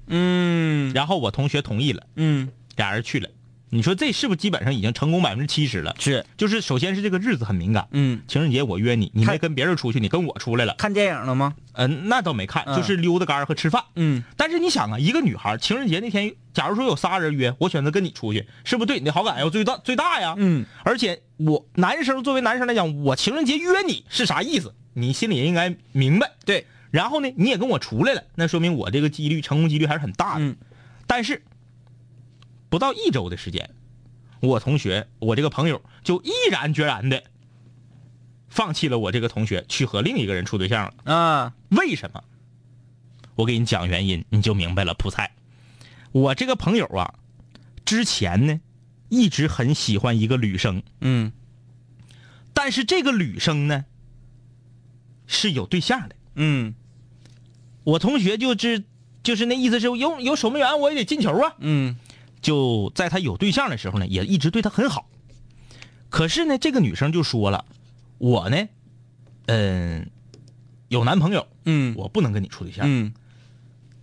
[0.08, 0.94] 嗯。
[0.94, 3.30] 然后我同学同意了，嗯，俩人去了。
[3.74, 5.96] 你说这是不是基本上已经成功百分之七十了？
[5.98, 11.54] 是就是首先是这个日子很敏感，嗯，情人节我约你，你没跟别人出去，你跟我出来了，看电影了吗？
[11.74, 13.82] 嗯、那倒没看，嗯就是溜达杆儿和吃饭。
[13.96, 20.36] 嗯但是你想啊，一个女孩情人节那天，假如说有仨人约，我选择跟你出去，是不是对你的好感要最大最大呀？
[20.38, 24.74] 嗯，而且我男生作为男生来讲，我情人节约你是啥意思？
[24.94, 26.30] 你心里也应该明白。
[26.46, 30.44] 对，然后呢，你也跟我出来了，那说明我这个几率成功几率还是很大的。
[30.44, 30.58] 嗯
[31.08, 31.42] 但是
[32.72, 33.70] 不到一周的时间，
[34.40, 37.22] 我同学，我这个朋友就毅然决然的
[38.48, 41.14] 放弃了我这个同学，去和另一个人处对象了。
[41.14, 42.24] 啊，为什么？
[43.36, 44.94] 我给你讲原因，你就明白了。
[44.94, 45.34] 普菜，
[46.14, 47.16] 我这个朋友啊，
[47.84, 48.62] 之前呢
[49.10, 51.34] 一直很喜欢一个女生，嗯
[52.54, 53.84] 但是这个女生呢
[55.28, 56.16] 是有对象的。
[56.36, 56.74] 嗯
[57.84, 58.86] 我同学就是
[59.24, 61.56] 就是那意思是有有守门员，我也得进球啊。
[61.60, 61.98] 嗯
[62.42, 65.10] 就在他有对象的时候呢，也一直对他很好。
[66.10, 67.66] 可是呢，这个女生就说了，
[68.18, 68.68] 我呢，
[69.46, 70.10] 嗯、
[70.90, 72.86] 有男朋友，嗯我不能跟你处对象。
[72.88, 73.14] 嗯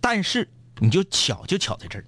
[0.01, 2.05] 但是你就巧就巧在这儿，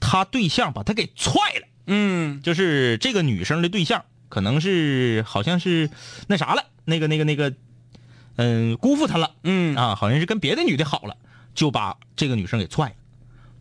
[0.00, 5.90] 他对象把他给踹了，嗯就是这个女生的对象，可能是好像是
[6.26, 7.54] 那啥了，那个那个那个，
[8.36, 11.18] 嗯、辜负他了嗯啊，好像是跟别的女的好了，
[11.54, 12.94] 就把这个女生给踹了。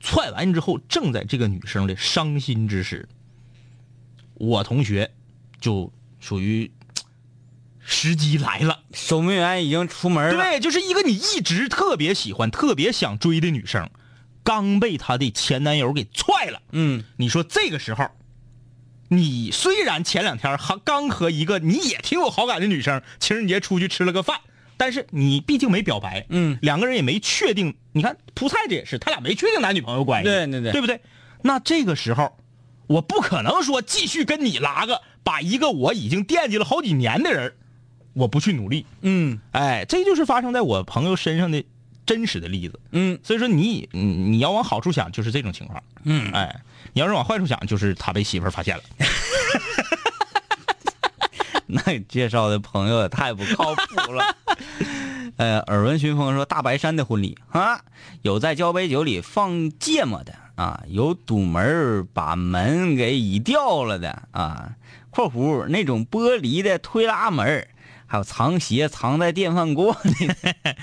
[0.08, 3.10] 踹完之后，正在这个女生的伤心之时，
[4.36, 5.12] 我同学
[5.60, 5.91] 就
[6.22, 6.72] 属于
[7.82, 8.80] 时机来了。
[8.93, 10.41] 守门员已经出门了。
[10.41, 13.89] 对，就是一个你一直特别喜欢、特别想追的女生，
[14.45, 16.62] 刚被她的前男友给踹了。
[16.72, 18.10] 嗯你说这个时候，
[19.10, 24.39] 你虽然前两天还刚和一个你也挺有好感的女生情人节出去吃了个饭，
[24.78, 27.76] 但是你毕竟没表白，嗯两个人也没确定。
[27.92, 31.02] 你看蒲菜这也是，他俩没确定男女朋友关系，对对对对不对？
[31.42, 32.38] 那这个时候，
[32.88, 37.54] 我不可能说继续跟你拉个，把一个我已经惦记了好几年的人，
[38.14, 38.86] 我不去努力。
[39.02, 41.64] 嗯哎，这就是发生在我朋友身上的
[42.06, 42.80] 真实的例子。
[42.92, 45.82] 嗯所以说你，你你要往好处想，就是这种情况。
[46.04, 46.62] 嗯，哎，
[46.94, 48.84] 你要是往坏处想，就是他被媳妇儿发现了。
[51.70, 54.24] 那你介绍的朋友也太不靠谱了。
[55.38, 57.82] 呃，耳闻寻风说大白山的婚礼啊，
[58.24, 64.76] 有在交杯酒里放芥末的啊，有堵门儿把门给移掉了的啊
[65.12, 67.68] （括弧那种玻璃的推拉门儿），
[68.08, 70.36] 还有藏鞋藏在电饭锅里的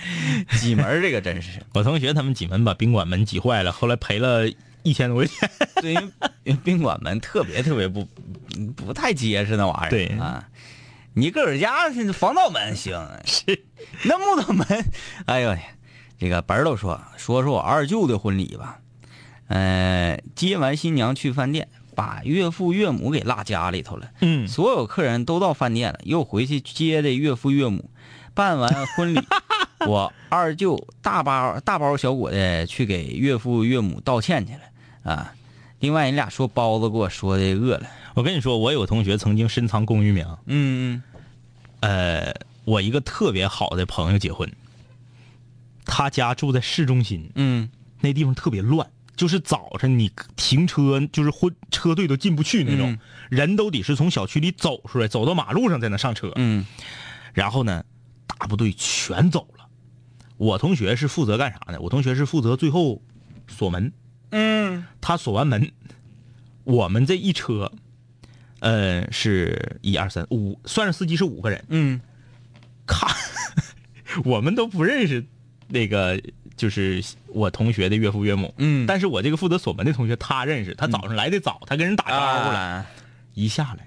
[0.59, 4.49] 挤门儿，这个真是我同学他们挤门把宾馆门挤坏了，后来赔了
[4.85, 5.51] 一千多块钱。
[5.83, 6.11] 对，因为
[6.45, 8.07] 因为宾馆门特别特别不
[8.77, 9.91] 不太结实那玩意儿。
[9.91, 10.47] 对啊，
[11.15, 13.65] 你个儿家是防盗门行， 是
[14.05, 14.67] 那木头门，
[15.27, 15.57] 哎呦，
[16.19, 18.81] 这个本儿都说说说我二舅的婚礼吧，
[19.49, 24.11] 呃，接完新娘去饭店，把岳父岳母给落家里头了。
[24.21, 27.91] 嗯所有客人都到饭店了，又回去接的岳父岳母。
[28.35, 29.21] 办完婚礼，
[29.87, 35.33] 我二舅大包大包小裹的去给岳父岳母道歉去了啊。
[35.79, 37.87] 另外，你俩说包子给我说的饿了。
[38.15, 40.25] 我跟你说，我有个同学曾经深藏功与名。
[40.47, 41.03] 嗯
[41.81, 42.33] 呃，
[42.65, 44.51] 我一个特别好的朋友结婚，
[45.85, 47.69] 他家住在市中心，嗯
[48.01, 52.99] 那地方特别乱，就是早晨你停车就是婚车队都进不去那种，嗯
[53.31, 56.31] 人都得是从小区里走出来，走到马路上才能上车。
[56.37, 56.65] 嗯
[57.33, 57.85] 然后呢，
[58.29, 59.67] 大部队全走了。
[60.37, 61.81] 我同学是负责干啥呢？
[61.81, 63.03] 我同学是负责最后
[63.49, 63.93] 锁门。
[64.31, 65.73] 嗯他锁完门，
[66.63, 67.73] 我们这一车，
[68.65, 71.63] 呃，是一二三五，算上司机是五个人。
[71.69, 72.01] 嗯
[72.87, 73.15] 咔，
[74.25, 75.23] 我们都不认识
[75.69, 76.19] 那个，
[76.57, 78.55] 就是我同学的岳父岳母。
[78.57, 82.59] 嗯但是我这个负责锁门的同学，他认识，他早上来的早，他跟人打招呼了。
[82.59, 82.87] 啊
[83.35, 83.87] 一下来，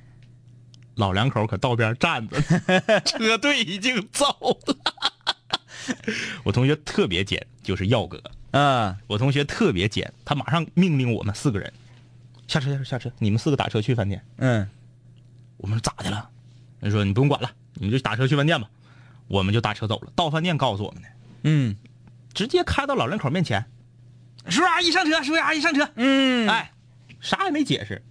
[0.93, 4.25] 老两口可道边站着呢， 车队已经走
[4.67, 4.77] 了。
[6.45, 8.21] 我同学特别尖，就是耀哥。
[8.51, 11.73] 嗯我同学特别尖，他马上命令我们四个人
[12.47, 14.23] 下车下车下车，你们四个打车去饭店。
[14.37, 14.67] 嗯
[15.57, 16.29] 我们说咋的了？
[16.79, 18.69] 人说你不用管了，你们就打车去饭店吧。
[19.27, 20.11] 我们就打车走了。
[20.15, 21.09] 到饭店告诉我们的，
[21.43, 21.75] 嗯
[22.33, 23.65] 直接开到老两口面前，
[24.45, 25.89] 叔叔阿姨上车，叔叔阿姨上车。
[25.95, 26.71] 嗯哎，
[27.19, 28.01] 啥也没解释。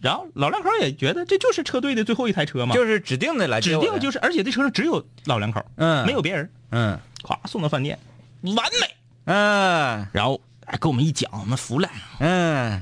[0.00, 6.50] 然后老两口也觉得这就是车队的最后一台车嘛，就是指定的来指定就是，而且这车上只有老两口，嗯没有别人。
[6.70, 7.98] 嗯咵送到饭店，
[8.42, 8.96] 完美。
[9.24, 11.88] 嗯然后哎跟我们一讲，我们服了。
[12.20, 12.80] 嗯，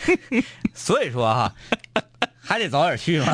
[0.74, 1.54] 所以说哈，
[2.40, 3.32] 还得早点去嘛。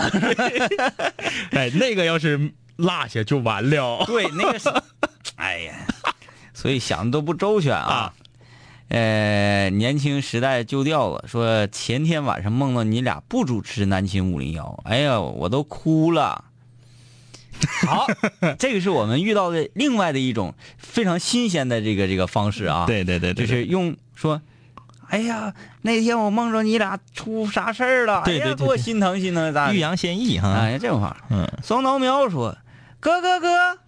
[1.53, 4.05] 哎，那个要是落下就完了。
[4.07, 4.69] 对，那个是，
[5.37, 5.75] 哎呀，
[6.53, 8.13] 所以想的都不周全啊。
[8.89, 16.45] 呃，年轻时代旧调子说，前天晚上梦到你俩不主持南秦五零幺，哎呀，我都哭了。
[17.87, 18.07] 好，
[18.59, 22.85] 这个是我们遇到的另外的一种非常新鲜的这个这个方式啊。
[22.87, 24.41] 对对对对，就是用说，
[25.09, 29.75] 哎呀，那天我梦着你俩出啥事儿了，哎呀，对对对对多心疼心疼咋的？
[29.75, 30.53] 欲扬先抑哈。
[30.53, 31.17] 哎呀，这种话。
[31.31, 32.57] 嗯，双刀苗说
[33.01, 33.79] ：“哥哥哥，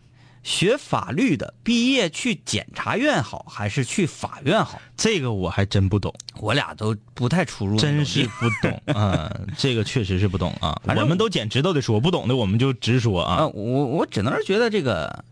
[0.47, 4.81] 学法律的毕业去检察院好，还是去法院好？
[4.97, 9.29] 这个我还真不懂，我俩都不太出入真是不懂啊。
[9.59, 10.81] 这个确实是不懂啊。
[10.85, 13.39] 我们都捡知道的说，不懂的我们就直说啊。
[13.39, 13.47] 啊。
[13.49, 15.25] 我我只能是觉得这个，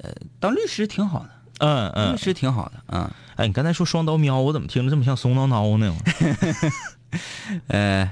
[0.00, 0.10] 呃，
[0.40, 2.16] 当律师挺好的，嗯嗯律。
[2.16, 5.94] 师挺好的，嗯哎，你刚才说双刀喵，我怎么听着这么像松叨叨呢？
[7.68, 8.10] 呃，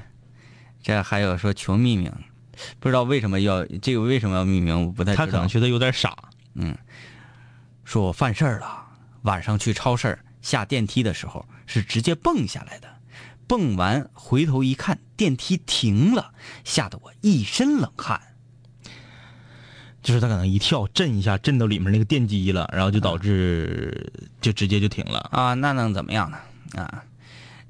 [0.82, 2.12] 这还有说求匿名，
[2.78, 5.24] 不知道为什么要这个为什么要匿名，我不太知道。
[5.24, 6.14] 他可能觉得有点傻。
[7.84, 8.86] 说我犯事儿了，
[9.22, 12.88] 晚上去超市下电梯的时候是直接蹦下来的，
[13.46, 16.32] 蹦完回头一看电梯停了，
[16.64, 18.20] 吓得我一身冷汗。
[20.02, 25.20] 就是他可能一跳震一下，震到里面那个电机了，然后就导致就直接就停了。
[25.30, 26.38] 啊，那能怎么样呢？
[26.74, 27.04] 啊，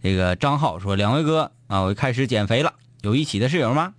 [0.02, 2.72] 这个张浩说：“两位哥啊，我开始减肥了，
[3.02, 3.92] 有一起的室友吗？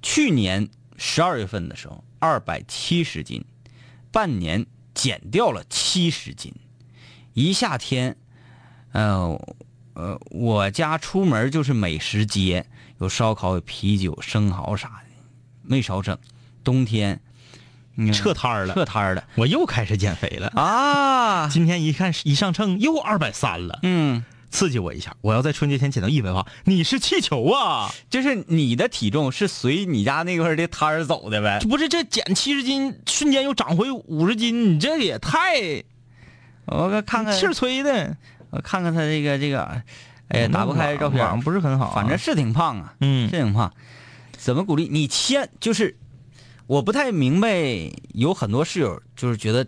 [0.00, 3.44] 去年十二月份的时候，二百七十斤，
[4.12, 6.54] 半年减掉了七十斤，
[7.32, 8.16] 一夏天，
[8.92, 9.40] 呃
[9.94, 12.66] 呃，我家出门就是美食街，
[13.00, 15.14] 有烧烤、有啤酒、生蚝啥的，
[15.62, 16.16] 没少整。
[16.62, 17.20] 冬天，
[17.96, 20.48] 嗯撤摊儿了，撤摊儿了我又开始减肥了。
[20.54, 25.16] 啊，今天一看一上秤又二百三了，嗯。”刺激我一下。
[25.22, 27.90] 我要在春节前减到一百八，你是气球啊？
[28.08, 31.58] 就是你的体重是随你家那块儿的摊儿走的呗？
[31.68, 35.82] 不是这减七十斤，瞬间又长回五十斤，你这也太
[36.66, 38.16] 我看看气儿吹的。
[38.50, 39.62] 我看看他这个这个，
[40.28, 43.72] 哎呀，打不开照片，不是很好啊，反正是挺胖啊，嗯是挺胖。
[44.36, 45.96] 怎么鼓励你先就是，
[46.66, 47.48] 我不太明白，
[48.12, 49.66] 有很多室友就是觉得，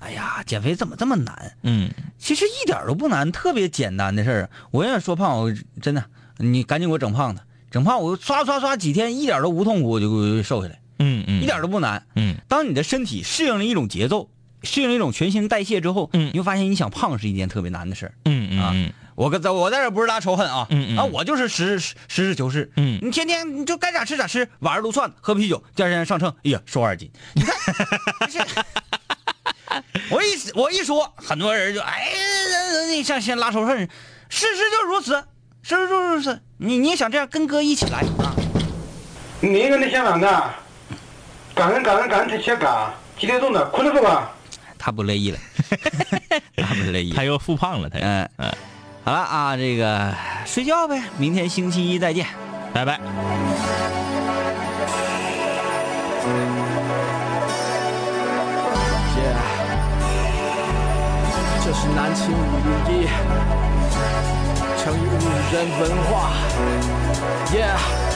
[0.00, 1.52] 哎呀，减肥怎么这么难？
[1.62, 4.50] 嗯其实一点都不难，特别简单的事儿。
[4.70, 6.04] 我愿意说胖，我真的，
[6.38, 12.04] 你赶紧给我整胖的，整胖我刷刷刷几天，一点都不痛苦，我就瘦下来，嗯嗯，一点都不难。
[12.14, 14.30] 嗯当你的身体适应了一种节奏，
[14.62, 18.10] 适应了一种全新代谢之后，嗯你会发现你想胖是一件特别难的事儿。
[18.10, 22.70] 啊嗯嗯嗯我跟在我在这不是拉仇恨啊，嗯嗯啊，我就是实实实事求是。
[22.76, 27.10] 嗯你天天你就该咋吃咋吃，晚上撸串喝啤酒，第二天上秤，哎呀，瘦二斤。
[27.32, 27.54] 你看，
[28.28, 28.46] 就是
[30.10, 32.12] 我一我一说，很多人就哎，
[32.88, 33.78] 你像先拉仇恨，
[34.28, 35.12] 事实就是如此，
[35.62, 36.40] 事实就是如此。
[36.58, 38.34] 你你也想这样跟哥一起来啊？
[39.40, 40.44] 你个你想啷个？
[41.54, 43.64] 干人干人干成些干，几点钟了？
[43.70, 44.30] 困了是吧？
[44.78, 45.38] 他不乐意了，
[46.56, 47.12] 他不乐意。
[47.12, 48.52] 他又复胖了，他嗯嗯
[49.04, 52.26] 好了啊，这个睡觉呗，明天星期一再见，
[52.72, 53.00] 拜拜。
[61.96, 63.06] 南秦五零一，
[64.76, 66.30] 成语五人文化。
[67.50, 68.15] Yeah。